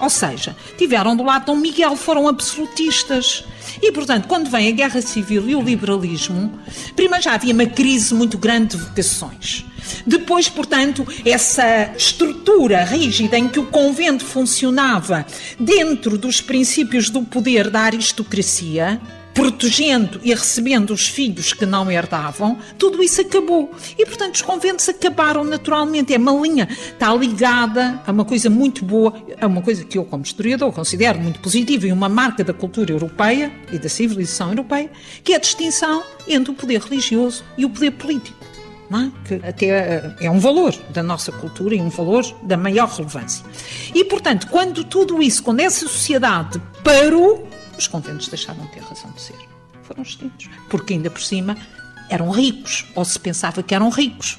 [0.00, 3.44] Ou seja, tiveram do lado Dom Miguel, foram absolutistas.
[3.82, 6.58] E, portanto, quando vem a guerra civil e o liberalismo,
[6.94, 9.64] primeiro já havia uma crise muito grande de vocações.
[10.06, 15.26] Depois, portanto, essa estrutura rígida em que o convento funcionava
[15.58, 19.00] dentro dos princípios do poder da aristocracia,
[19.34, 23.70] protegendo e recebendo os filhos que não herdavam, tudo isso acabou.
[23.98, 26.12] E, portanto, os conventos acabaram naturalmente.
[26.14, 30.04] É uma linha, está ligada a uma coisa muito boa, a uma coisa que eu,
[30.04, 34.90] como historiador, considero muito positiva e uma marca da cultura europeia e da civilização europeia,
[35.22, 38.40] que é a distinção entre o poder religioso e o poder político.
[38.92, 39.08] É?
[39.24, 43.46] que até eh, é um valor da nossa cultura e um valor da maior relevância.
[43.94, 47.48] E, portanto, quando tudo isso, quando essa sociedade parou,
[47.80, 49.36] os conventos deixaram de ter razão de ser.
[49.82, 50.48] Foram extintos.
[50.68, 51.56] Porque ainda por cima
[52.08, 54.38] eram ricos, ou se pensava que eram ricos.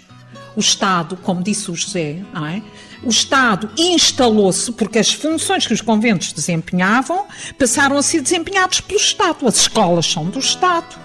[0.55, 2.61] O Estado, como disse o José, é?
[3.03, 7.25] o Estado instalou-se porque as funções que os conventos desempenhavam
[7.57, 9.47] passaram a ser desempenhadas pelo Estado.
[9.47, 10.99] As escolas são do Estado.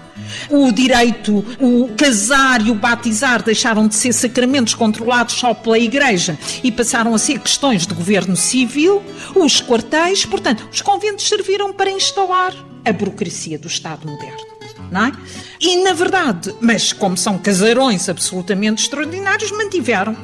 [0.49, 6.37] O direito, o casar e o batizar deixaram de ser sacramentos controlados só pela Igreja
[6.63, 9.03] e passaram a ser questões de governo civil.
[9.35, 12.53] Os quartéis, portanto, os conventos serviram para instalar
[12.85, 14.57] a burocracia do Estado moderno.
[14.89, 15.11] É?
[15.59, 20.15] E, na verdade, mas como são casarões absolutamente extraordinários, mantiveram.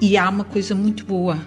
[0.00, 1.38] E há uma coisa muito boa.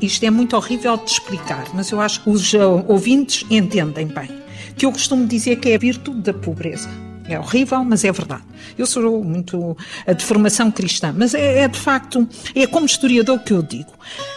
[0.00, 2.54] Isto é muito horrível de explicar, mas eu acho que os
[2.88, 4.30] ouvintes entendem bem.
[4.76, 6.88] Que eu costumo dizer que é a virtude da pobreza.
[7.30, 8.42] É horrível, mas é verdade.
[8.76, 13.38] Eu sou muito a de formação cristã, mas é, é, de facto, é como historiador
[13.38, 13.92] que eu digo.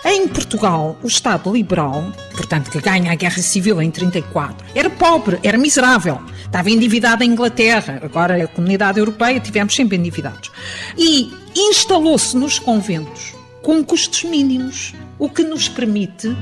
[0.05, 5.39] Em Portugal, o Estado liberal, portanto, que ganha a Guerra Civil em 34, era pobre,
[5.41, 6.21] era miserável.
[6.45, 10.51] Estava endividado em Inglaterra, agora a comunidade europeia, tivemos sempre endividados.
[10.95, 16.35] E instalou-se nos conventos com custos mínimos, o que nos permite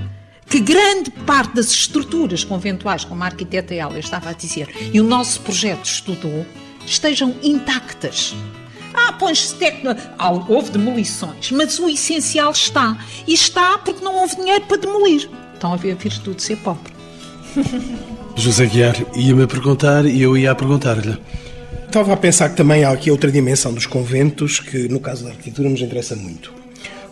[0.52, 5.04] que grande parte das estruturas conventuais, como a arquiteta ela estava a dizer, e o
[5.04, 6.46] nosso projeto estudou,
[6.86, 8.36] estejam intactas.
[8.94, 9.96] Ah, põe-se tecno...
[10.50, 12.98] houve demolições, mas o essencial está.
[13.26, 15.30] E está porque não houve dinheiro para demolir.
[15.56, 16.92] Então havia virtude de ser pobre.
[18.36, 21.18] José Guiar ia-me perguntar e eu ia a perguntar-lhe.
[21.86, 25.30] Estava a pensar que também há aqui outra dimensão dos conventos que, no caso da
[25.30, 26.54] arquitetura, nos interessa muito.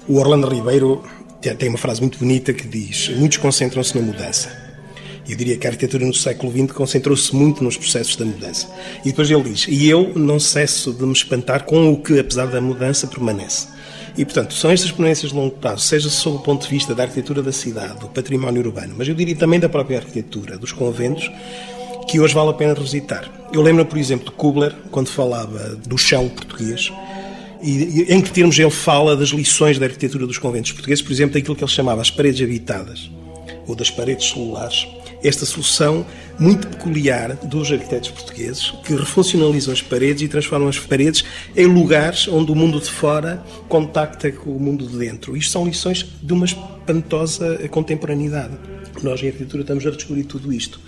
[0.07, 1.03] O Orlando Ribeiro
[1.41, 4.69] tem uma frase muito bonita que diz: Muitos concentram-se na mudança.
[5.27, 8.67] Eu diria que a arquitetura no século XX concentrou-se muito nos processos da mudança.
[9.01, 12.47] E depois ele diz: E eu não cesso de me espantar com o que, apesar
[12.47, 13.67] da mudança, permanece.
[14.17, 17.03] E, portanto, são estas experiências de longo prazo, seja sob o ponto de vista da
[17.03, 21.31] arquitetura da cidade, do património urbano, mas eu diria também da própria arquitetura, dos conventos,
[22.07, 23.31] que hoje vale a pena revisitar.
[23.53, 26.91] Eu lembro, por exemplo, de Kubler, quando falava do chão português,
[27.61, 31.33] e, em que termos ele fala das lições da arquitetura dos conventos portugueses, por exemplo,
[31.33, 33.09] daquilo que ele chamava as paredes habitadas,
[33.67, 34.87] ou das paredes celulares.
[35.21, 36.05] Esta solução
[36.39, 42.27] muito peculiar dos arquitetos portugueses, que refuncionalizam as paredes e transformam as paredes em lugares
[42.29, 45.35] onde o mundo de fora contacta com o mundo de dentro.
[45.35, 48.53] Isto são lições de uma espantosa contemporaneidade.
[49.03, 50.79] Nós, em arquitetura, estamos a descobrir tudo isto.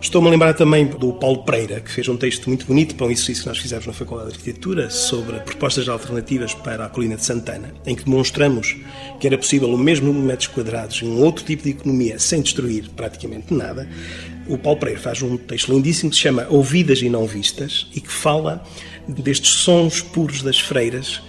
[0.00, 3.10] Estou-me a lembrar também do Paulo Pereira, que fez um texto muito bonito para um
[3.10, 7.24] exercício que nós fizemos na Faculdade de Arquitetura sobre propostas alternativas para a colina de
[7.24, 8.76] Santana, em que demonstramos
[9.18, 12.18] que era possível o mesmo número de metros quadrados em um outro tipo de economia
[12.18, 13.88] sem destruir praticamente nada.
[14.46, 18.00] O Paulo Pereira faz um texto lindíssimo que se chama Ouvidas e Não Vistas e
[18.00, 18.62] que fala
[19.08, 21.22] destes sons puros das freiras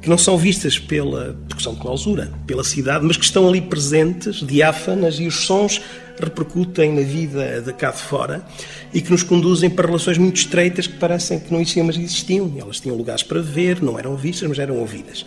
[0.00, 3.60] que não são vistas pela, porque são de clausura, pela cidade, mas que estão ali
[3.60, 5.80] presentes, diáfanas, e os sons
[6.24, 8.44] repercutem na vida de cá de fora
[8.92, 12.52] e que nos conduzem para relações muito estreitas que parecem que não existiam, mas existiam.
[12.58, 15.24] Elas tinham lugares para ver, não eram vistas, mas eram ouvidas.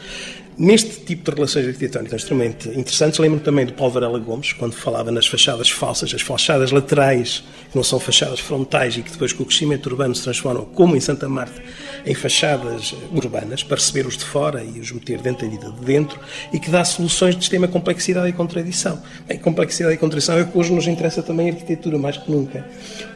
[0.59, 5.09] Neste tipo de relações arquitetónicas extremamente interessantes, lembro também do Paulo Varela Gomes, quando falava
[5.09, 9.43] nas fachadas falsas, as fachadas laterais, que não são fachadas frontais e que depois com
[9.43, 11.63] o crescimento urbano se transformam, como em Santa Marta,
[12.05, 15.85] em fachadas urbanas, para receber os de fora e os meter dentro da vida de
[15.85, 16.19] dentro,
[16.51, 19.01] e que dá soluções de extrema complexidade e contradição.
[19.29, 22.29] Bem, complexidade e contradição é o que hoje nos interessa também a arquitetura, mais que
[22.29, 22.67] nunca.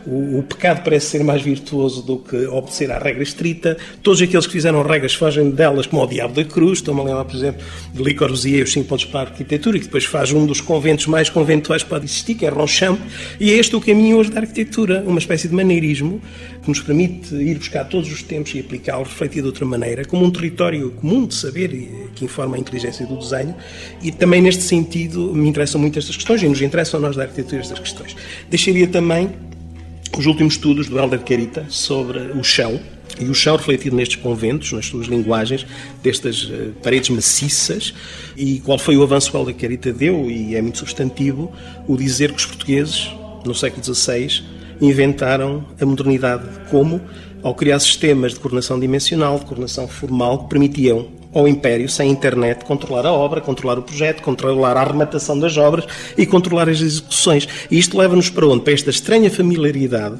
[0.05, 3.77] O, o pecado parece ser mais virtuoso do que obedecer à regra estrita.
[4.01, 6.79] Todos aqueles que fizeram regras fogem delas como ao diabo da cruz.
[6.79, 9.79] Estou-me a lembrar por exemplo, de Le Corbusier, os 5 pontos para a arquitetura, e
[9.79, 12.99] que depois faz um dos conventos mais conventuais que pode existir, que é Ronchamp,
[13.39, 16.21] e é este o caminho hoje da arquitetura, uma espécie de maneirismo
[16.61, 20.23] que nos permite ir buscar todos os tempos e aplicá-los, refletir de outra maneira, como
[20.23, 21.69] um território comum de saber
[22.13, 23.55] que informa a inteligência do desenho,
[24.01, 27.61] e também neste sentido me interessam muito estas questões, e nos interessam nós da arquitetura
[27.61, 28.15] estas questões.
[28.47, 29.31] Deixaria também
[30.15, 32.79] os últimos estudos do Helder Carita sobre o chão,
[33.19, 35.65] e o chão refletido nestes conventos, nas suas linguagens,
[36.01, 37.93] destas uh, paredes maciças,
[38.35, 41.51] e qual foi o avanço que a Carita deu, e é muito substantivo,
[41.87, 43.11] o dizer que os portugueses,
[43.45, 44.43] no século XVI,
[44.81, 47.01] inventaram a modernidade como
[47.41, 52.63] ao criar sistemas de coordenação dimensional, de coordenação formal, que permitiam ao Império, sem internet,
[52.63, 55.85] controlar a obra, controlar o projeto, controlar a arrematação das obras
[56.17, 57.47] e controlar as execuções.
[57.69, 58.63] E isto leva-nos para onde?
[58.63, 60.19] Para esta estranha familiaridade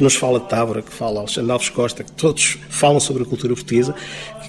[0.00, 3.26] que nos fala de Távora, que fala Alexandre Alves Costa, que todos falam sobre a
[3.26, 3.94] cultura portuguesa,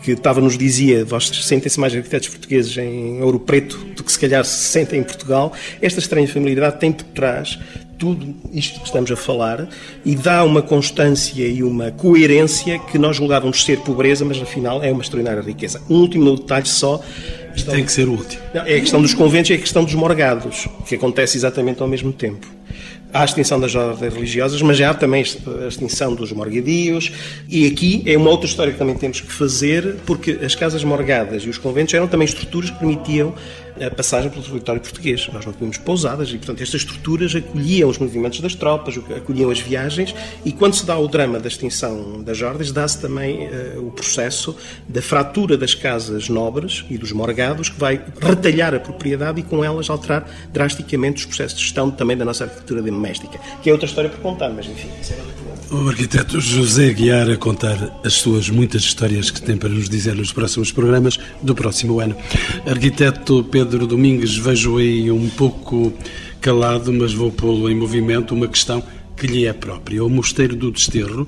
[0.02, 4.18] que Távora nos dizia, vós sentem-se mais arquitetos portugueses em Ouro Preto do que se
[4.18, 5.52] calhar se sentem em Portugal.
[5.82, 7.60] Esta estranha familiaridade tem por trás
[8.00, 9.68] tudo isto que estamos a falar
[10.06, 14.90] e dá uma constância e uma coerência que nós julgávamos ser pobreza, mas afinal é
[14.90, 15.82] uma extraordinária riqueza.
[15.90, 17.04] Um último detalhe só.
[17.70, 18.42] Tem que ser o último.
[18.54, 21.90] É a questão dos conventos e é a questão dos morgados, que acontece exatamente ao
[21.90, 22.48] mesmo tempo
[23.13, 25.24] há a extinção das ordens religiosas, mas há também
[25.63, 27.12] a extinção dos morgadios.
[27.47, 31.43] E aqui é uma outra história que também temos que fazer, porque as casas morgadas
[31.43, 33.34] e os conventos eram também estruturas que permitiam
[33.82, 35.28] a passagem pelo território português.
[35.34, 39.60] Nós não tínhamos pousadas e, portanto, estas estruturas acolhiam os movimentos das tropas, acolhiam as
[39.60, 40.13] viagens
[40.46, 44.56] e, quando se dá o drama da extinção das ordens, dá-se também uh, o processo
[44.88, 49.63] da fratura das casas nobres e dos morgados, que vai retalhar a propriedade e, com
[49.63, 53.88] elas, alterar drasticamente os processos de gestão também da nossa arquitetura doméstica, que é outra
[53.88, 58.49] história por contar, mas enfim, isso é o arquiteto José Guiar a contar as suas
[58.49, 62.15] muitas histórias que tem para nos dizer nos próximos programas do próximo ano.
[62.65, 65.93] Arquiteto Pedro Domingues, vejo aí um pouco
[66.41, 68.84] calado, mas vou pô-lo em movimento, uma questão
[69.15, 70.03] que lhe é própria.
[70.03, 71.25] O Mosteiro do Desterro,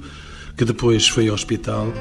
[0.58, 1.94] que depois foi hospital,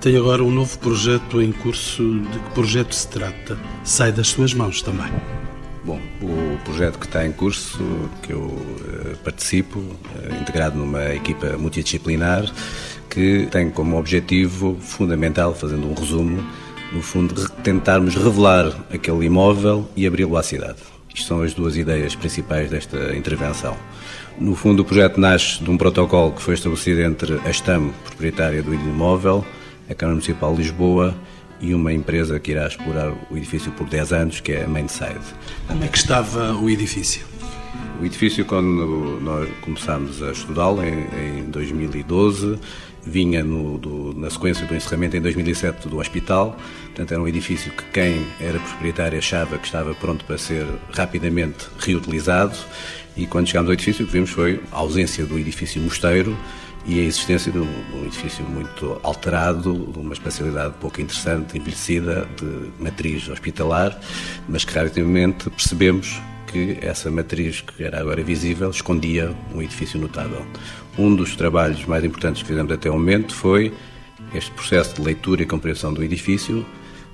[0.00, 2.02] tem agora um novo projeto em curso.
[2.20, 3.58] De que projeto se trata?
[3.84, 5.41] Sai das suas mãos também.
[5.84, 7.82] Bom, o projeto que está em curso,
[8.22, 12.48] que eu uh, participo, uh, integrado numa equipa multidisciplinar,
[13.10, 16.40] que tem como objetivo fundamental, fazendo um resumo,
[16.92, 20.78] no fundo, tentarmos revelar aquele imóvel e abri-lo à cidade.
[21.12, 23.76] Isto são as duas ideias principais desta intervenção.
[24.38, 28.62] No fundo, o projeto nasce de um protocolo que foi estabelecido entre a STAM, proprietária
[28.62, 29.44] do imóvel,
[29.90, 31.12] a Câmara Municipal de Lisboa
[31.62, 35.20] e uma empresa que irá explorar o edifício por 10 anos, que é a Mainside.
[35.68, 37.24] Como é que estava o edifício?
[38.00, 42.58] O edifício, quando nós começámos a estudá-lo, em, em 2012,
[43.04, 46.56] vinha no, do, na sequência do encerramento em 2007 do hospital.
[46.86, 51.66] Portanto, era um edifício que quem era proprietário achava que estava pronto para ser rapidamente
[51.78, 52.56] reutilizado.
[53.16, 56.36] E quando chegámos ao edifício, o que vimos foi a ausência do edifício mosteiro
[56.84, 62.28] e a existência de um, um edifício muito alterado, de uma espacialidade pouco interessante, envelhecida,
[62.36, 63.98] de matriz hospitalar,
[64.48, 70.44] mas que rapidamente percebemos que essa matriz, que era agora visível, escondia um edifício notável.
[70.98, 73.72] Um dos trabalhos mais importantes que fizemos até o momento foi
[74.34, 76.66] este processo de leitura e compreensão do edifício,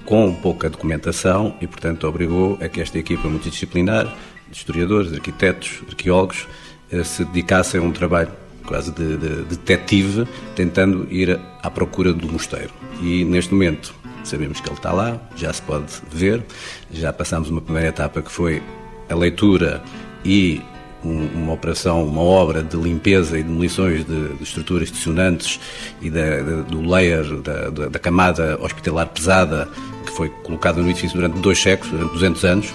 [0.05, 4.07] com pouca documentação e, portanto, obrigou a que esta equipa multidisciplinar,
[4.51, 6.47] de historiadores, de arquitetos, arqueólogos,
[6.91, 8.31] eh, se dedicassem a um trabalho
[8.69, 12.71] quase de, de, detetive, tentando ir à procura do mosteiro.
[13.03, 16.45] E neste momento sabemos que ele está lá, já se pode ver,
[16.93, 18.63] já passamos uma primeira etapa que foi
[19.09, 19.83] a leitura
[20.23, 20.61] e
[21.03, 25.59] uma operação, uma obra de limpeza e demolições de, de estruturas dissonantes
[26.03, 29.69] e da, do layer, da, da, camada hospitalar pesada
[30.05, 32.75] que foi colocada no edifício durante dois séculos, durante 200 anos,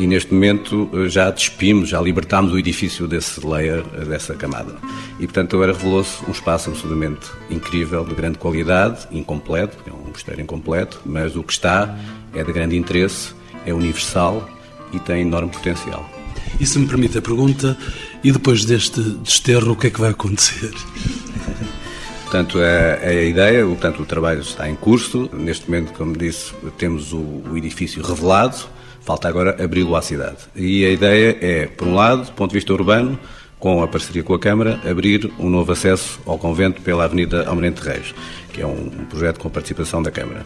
[0.00, 4.74] e neste momento eh, já despimos, já libertámos o edifício desse layer, eh, dessa camada.
[5.18, 10.40] E portanto agora revelou-se um espaço absolutamente incrível, de grande qualidade, incompleto, é um mosteiro
[10.40, 11.98] incompleto, mas o que está
[12.32, 13.34] é de grande interesse,
[13.66, 14.48] é universal
[14.90, 16.08] e tem enorme potencial.
[16.58, 17.76] E se me permite a pergunta,
[18.24, 20.72] e depois deste desterro, o que é que vai acontecer?
[22.22, 25.28] Portanto, é, é, a ideia, portanto, o trabalho está em curso.
[25.32, 28.56] Neste momento, como disse, temos o, o edifício revelado,
[29.00, 30.38] falta agora abri-lo à cidade.
[30.54, 33.18] E a ideia é, por um lado, do ponto de vista urbano,
[33.58, 37.82] com a parceria com a Câmara, abrir um novo acesso ao convento pela Avenida Almirante
[37.82, 38.14] Reis,
[38.52, 40.44] que é um, projeto com participação da Câmara.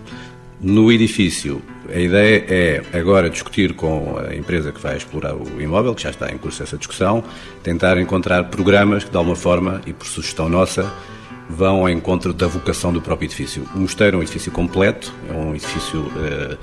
[0.60, 5.94] No edifício, a ideia é agora discutir com a empresa que vai explorar o imóvel,
[5.94, 7.22] que já está em curso essa discussão,
[7.62, 10.90] tentar encontrar programas que, de alguma forma, e por sugestão nossa,
[11.48, 13.68] vão ao encontro da vocação do próprio edifício.
[13.74, 16.00] O mosteiro é um edifício completo, é um edifício.
[16.00, 16.58] Uh,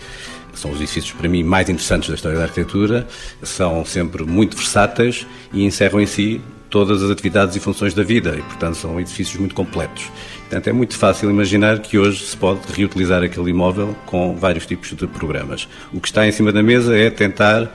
[0.54, 3.08] são os edifícios, para mim, mais interessantes da história da arquitetura,
[3.44, 8.36] são sempre muito versáteis e encerram em si todas as atividades e funções da vida
[8.38, 10.10] e, portanto, são edifícios muito completos.
[10.42, 14.90] Portanto, é muito fácil imaginar que hoje se pode reutilizar aquele imóvel com vários tipos
[14.90, 15.68] de programas.
[15.94, 17.70] O que está em cima da mesa é tentar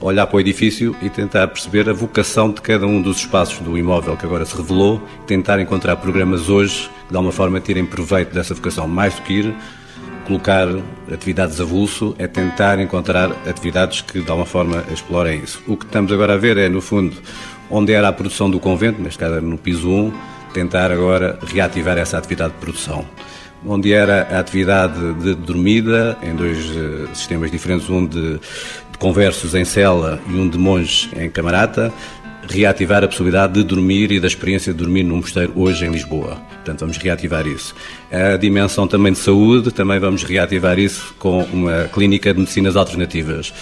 [0.00, 3.76] olhar para o edifício e tentar perceber a vocação de cada um dos espaços do
[3.76, 8.32] imóvel que agora se revelou, tentar encontrar programas hoje que de alguma forma tirem proveito
[8.32, 9.54] dessa vocação, mais do que ir
[10.30, 10.68] colocar
[11.12, 15.60] atividades avulso, é tentar encontrar atividades que de alguma forma explorem isso.
[15.66, 17.16] O que estamos agora a ver é, no fundo,
[17.68, 20.12] onde era a produção do convento, neste caso no piso 1,
[20.54, 23.04] tentar agora reativar essa atividade de produção.
[23.66, 29.52] Onde era a atividade de dormida, em dois uh, sistemas diferentes, um de, de conversos
[29.56, 31.92] em cela e um de monges em camarata,
[32.48, 36.36] reativar a possibilidade de dormir e da experiência de dormir num mosteiro hoje em Lisboa.
[36.54, 37.74] Portanto, vamos reativar isso.
[38.10, 43.52] A dimensão também de saúde, também vamos reativar isso com uma clínica de medicinas alternativas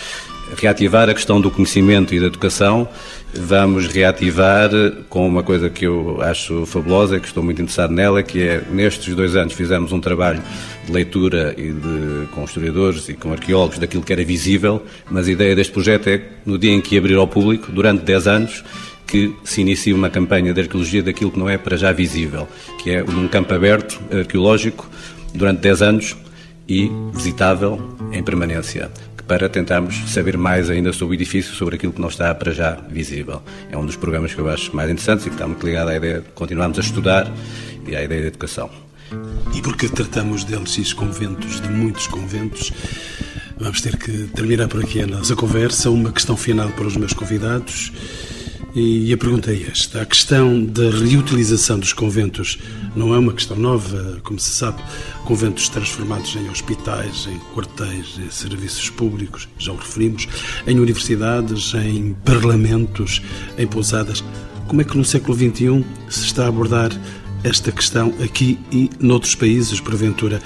[0.57, 2.89] reativar a questão do conhecimento e da educação.
[3.35, 4.71] Vamos reativar
[5.09, 9.15] com uma coisa que eu acho fabulosa, que estou muito interessado nela, que é, nestes
[9.15, 10.43] dois anos fizemos um trabalho
[10.87, 15.33] de leitura e de, com historiadores e com arqueólogos daquilo que era visível, mas a
[15.33, 18.65] ideia deste projeto é, no dia em que abrir ao público, durante 10 anos,
[19.07, 22.49] que se inicie uma campanha de arqueologia daquilo que não é para já visível,
[22.83, 24.89] que é um campo aberto arqueológico
[25.35, 26.17] durante 10 anos
[26.69, 28.91] e visitável em permanência
[29.29, 32.79] para tentarmos saber mais ainda sobre o edifício, sobre aquilo que não está para já
[32.89, 33.43] visível.
[33.71, 35.97] É um dos programas que eu acho mais interessantes e que está muito ligado à
[35.97, 37.31] ideia de continuarmos a estudar
[37.87, 38.71] e à ideia de educação.
[39.55, 42.73] E porque tratamos de LX conventos, de muitos conventos,
[43.59, 45.91] vamos ter que terminar por aqui a nossa conversa.
[45.91, 47.93] Uma questão final para os meus convidados.
[48.75, 52.59] E a pergunta é esta: a questão da reutilização dos conventos
[52.95, 54.83] não é uma questão nova, como se sabe.
[55.25, 60.27] Conventos transformados em hospitais, em quartéis, em serviços públicos, já o referimos,
[60.67, 63.23] em universidades, em parlamentos,
[63.57, 64.25] em pousadas.
[64.67, 66.91] Como é que no século XXI se está a abordar
[67.43, 70.43] esta questão aqui e noutros países, porventura?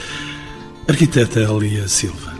[0.89, 2.35] Arquiteta Elia Silva.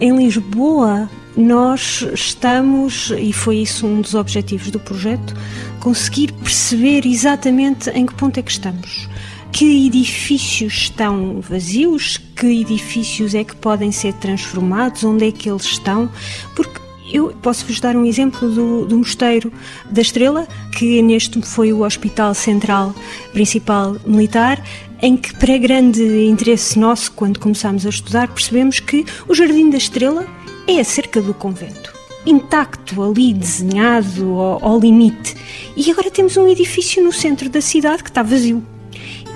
[0.00, 1.08] Em Lisboa,
[1.38, 5.36] nós estamos, e foi isso um dos objetivos do projeto,
[5.78, 9.08] conseguir perceber exatamente em que ponto é que estamos.
[9.52, 15.62] Que edifícios estão vazios, que edifícios é que podem ser transformados, onde é que eles
[15.62, 16.10] estão,
[16.56, 16.80] porque
[17.12, 19.52] eu posso vos dar um exemplo do, do, Mosteiro
[19.88, 22.92] da Estrela, que neste foi o Hospital Central
[23.32, 24.62] Principal Militar,
[25.00, 29.78] em que, para grande interesse nosso, quando começámos a estudar, percebemos que o Jardim da
[29.78, 30.26] Estrela
[30.68, 31.92] é acerca do convento.
[32.26, 35.34] Intacto ali, desenhado ao, ao limite.
[35.74, 38.62] E agora temos um edifício no centro da cidade que está vazio.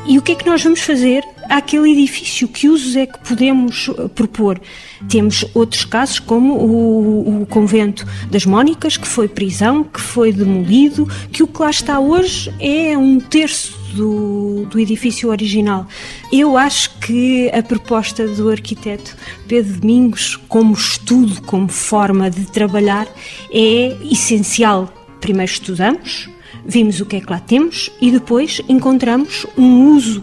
[0.04, 2.48] E o que é que nós vamos fazer àquele edifício?
[2.48, 4.60] Que usos é que podemos uh, propor?
[5.08, 11.08] Temos outros casos, como o, o, convento das Mónicas, que foi prisão, que foi demolido,
[11.30, 15.86] que o que lá está hoje é um terço do, do edifício original.
[16.32, 19.16] Eu acho que a proposta do arquiteto
[19.46, 23.06] Pedro Domingos, como estudo, como forma de trabalhar,
[23.50, 24.92] é essencial.
[25.20, 26.28] Primeiro estudamos,
[26.64, 30.22] vimos o que é que lá temos e depois encontramos um uso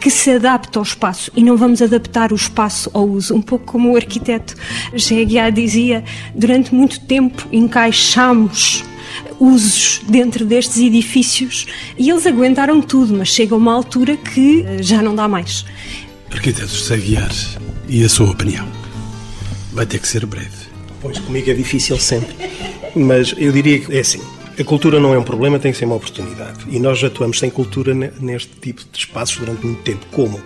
[0.00, 3.36] que se adapta ao espaço e não vamos adaptar o espaço ao uso.
[3.36, 4.56] Um pouco como o arquiteto
[4.92, 5.48] G.G.A.
[5.50, 6.02] dizia,
[6.34, 8.84] durante muito tempo encaixamos
[9.38, 11.66] usos dentro destes edifícios
[11.98, 15.64] e eles aguentaram tudo, mas chega uma altura que eh, já não dá mais.
[16.30, 17.32] Arquiteto José Guiar,
[17.88, 18.66] e a sua opinião?
[19.72, 20.48] Vai ter que ser breve.
[21.00, 22.34] Pois, comigo é difícil sempre,
[22.94, 24.20] mas eu diria que é assim.
[24.58, 26.60] A cultura não é um problema, tem que ser uma oportunidade.
[26.68, 30.06] E nós atuamos sem cultura neste tipo de espaços durante muito tempo.
[30.12, 30.40] Como?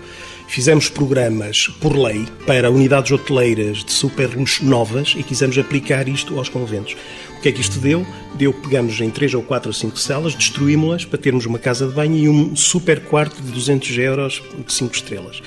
[0.48, 6.38] Fizemos programas por lei para unidades hoteleiras de super luxo novas e quisemos aplicar isto
[6.38, 6.96] aos conventos.
[7.36, 8.06] O que é que isto deu?
[8.34, 11.92] Deu, pegamos em 3 ou 4 ou 5 celas, destruímos-las para termos uma casa de
[11.92, 15.42] banho e um super quarto de 200 euros de 5 estrelas.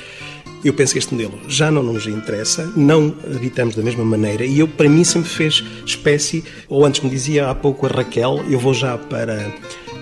[0.63, 4.59] Eu penso que este modelo já não nos interessa, não habitamos da mesma maneira e
[4.59, 8.59] eu, para mim, sempre fez espécie, ou antes me dizia há pouco a Raquel, eu
[8.59, 9.55] vou já para,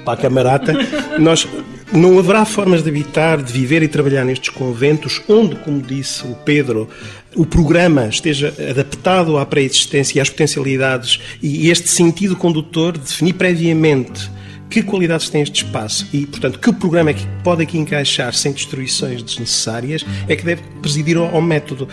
[0.08, 0.74] para a camarata,
[1.20, 1.45] nós
[1.91, 6.34] não haverá formas de habitar, de viver e trabalhar nestes conventos onde, como disse o
[6.45, 6.88] Pedro,
[7.36, 13.34] o programa esteja adaptado à pré-existência e às potencialidades e este sentido condutor de definir
[13.34, 14.32] previamente
[14.70, 18.53] que qualidades tem este espaço e, portanto, que programa é que pode aqui encaixar sem
[18.53, 21.88] destruições desnecessárias é que deve presidir ao, ao método.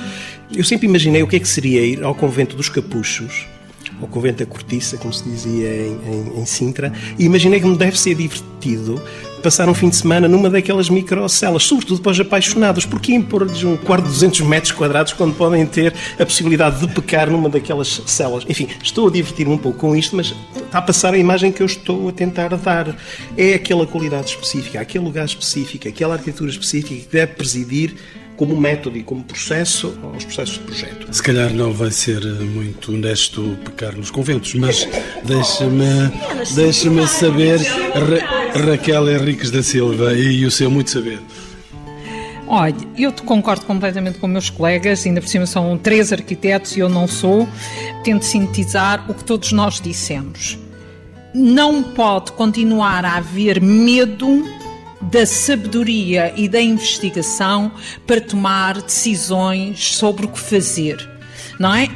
[0.55, 3.47] Eu sempre imaginei o que é que seria ir ao convento dos capuchos,
[4.01, 7.77] ao convento da cortiça, como se dizia em, em, em Sintra, e imaginei que me
[7.77, 9.01] deve ser divertido
[9.45, 12.87] passar um fim de semana numa daquelas microcelas, sobretudo para os apaixonados.
[12.87, 17.29] Porquê impor-lhes um quarto de 200 metros quadrados quando podem ter a possibilidade de pecar
[17.29, 18.45] numa daquelas celas?
[18.49, 21.63] Enfim, estou a divertir-me um pouco com isto, mas está a passar a imagem que
[21.63, 22.97] eu estou a tentar dar.
[23.37, 27.95] É aquela qualidade específica, aquele lugar específico, aquela arquitetura específica que deve presidir
[28.37, 31.13] como método e como processo aos processos de projeto.
[31.13, 34.89] Se calhar não vai ser muito honesto pecar nos conventos, mas
[35.25, 36.11] deixa-me
[36.55, 41.21] deixa saber, Ra Raquel Henriques da Silva, e o seu muito saber.
[42.47, 46.89] Olha, eu concordo completamente com meus colegas, ainda por cima são três arquitetos e eu
[46.89, 47.49] não sou.
[48.03, 50.59] Tento sintetizar o que todos nós dissemos.
[51.35, 54.45] Não pode continuar a haver medo
[55.11, 57.73] da sabedoria e da investigação
[58.07, 61.09] para tomar decisões sobre o que fazer.
[61.59, 61.89] Não é?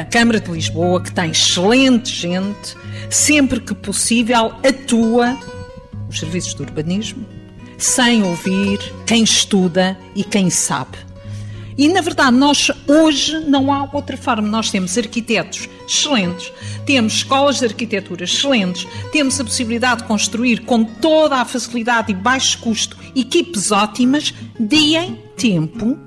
[0.00, 2.76] A Câmara de Lisboa, que tem excelente gente,
[3.08, 5.38] sempre que possível atua
[6.08, 7.26] os serviços de urbanismo,
[7.78, 11.05] sem ouvir quem estuda e quem sabe.
[11.78, 14.48] E, na verdade, nós hoje não há outra forma.
[14.48, 16.50] Nós temos arquitetos excelentes,
[16.86, 22.14] temos escolas de arquitetura excelentes, temos a possibilidade de construir com toda a facilidade e
[22.14, 25.98] baixo custo equipes ótimas, deem tempo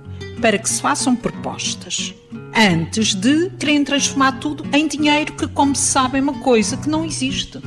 [0.41, 2.13] para que se façam propostas.
[2.55, 6.89] Antes de querem transformar tudo em dinheiro, que, como se sabe, é uma coisa que
[6.89, 7.59] não existe.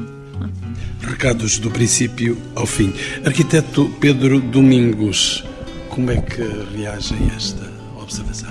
[1.01, 2.93] Recados do princípio ao fim.
[3.25, 5.45] Arquiteto Pedro Domingos,
[5.89, 6.43] como é que
[6.75, 7.72] reage a esta
[8.13, 8.51] observação.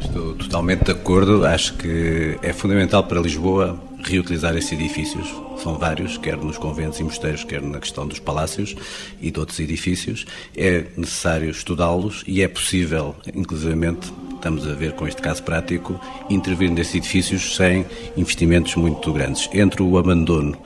[0.00, 1.44] Estou totalmente de acordo.
[1.44, 5.28] Acho que é fundamental para Lisboa reutilizar esses edifícios.
[5.62, 8.74] São vários, quer nos conventos e mosteiros, quer na questão dos palácios
[9.20, 10.26] e de outros edifícios.
[10.56, 14.12] É necessário estudá-los e é possível, inclusivamente,
[14.42, 17.86] estamos a ver com este caso prático, intervir nesses edifícios sem
[18.16, 19.48] investimentos muito grandes.
[19.52, 20.58] Entre o abandono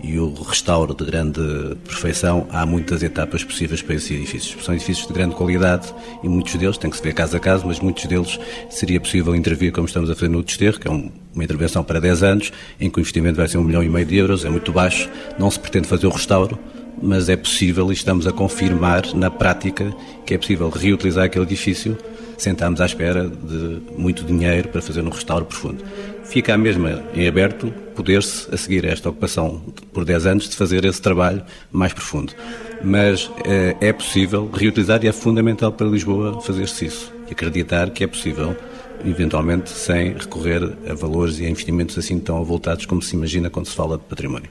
[0.00, 1.40] e o restauro de grande
[1.84, 4.64] perfeição, há muitas etapas possíveis para esses edifícios.
[4.64, 7.66] São edifícios de grande qualidade e muitos deles, tem que se ver caso a caso,
[7.66, 8.38] mas muitos deles
[8.70, 12.00] seria possível intervir como estamos a fazer no Desterro, que é um, uma intervenção para
[12.00, 14.48] 10 anos, em que o investimento vai ser um milhão e meio de euros, é
[14.48, 15.10] muito baixo,
[15.40, 16.56] não se pretende fazer o restauro,
[17.02, 19.92] mas é possível e estamos a confirmar na prática
[20.24, 21.98] que é possível reutilizar aquele edifício
[22.36, 25.84] sentámos à espera de muito dinheiro para fazer um restauro profundo.
[26.24, 29.62] Fica a mesma em aberto poder-se, a seguir esta ocupação
[29.92, 32.32] por 10 anos, de fazer esse trabalho mais profundo.
[32.82, 37.12] Mas é, é possível reutilizar e é fundamental para Lisboa fazer-se isso.
[37.28, 38.56] E acreditar que é possível,
[39.04, 43.66] eventualmente, sem recorrer a valores e a investimentos assim tão avultados como se imagina quando
[43.66, 44.50] se fala de património.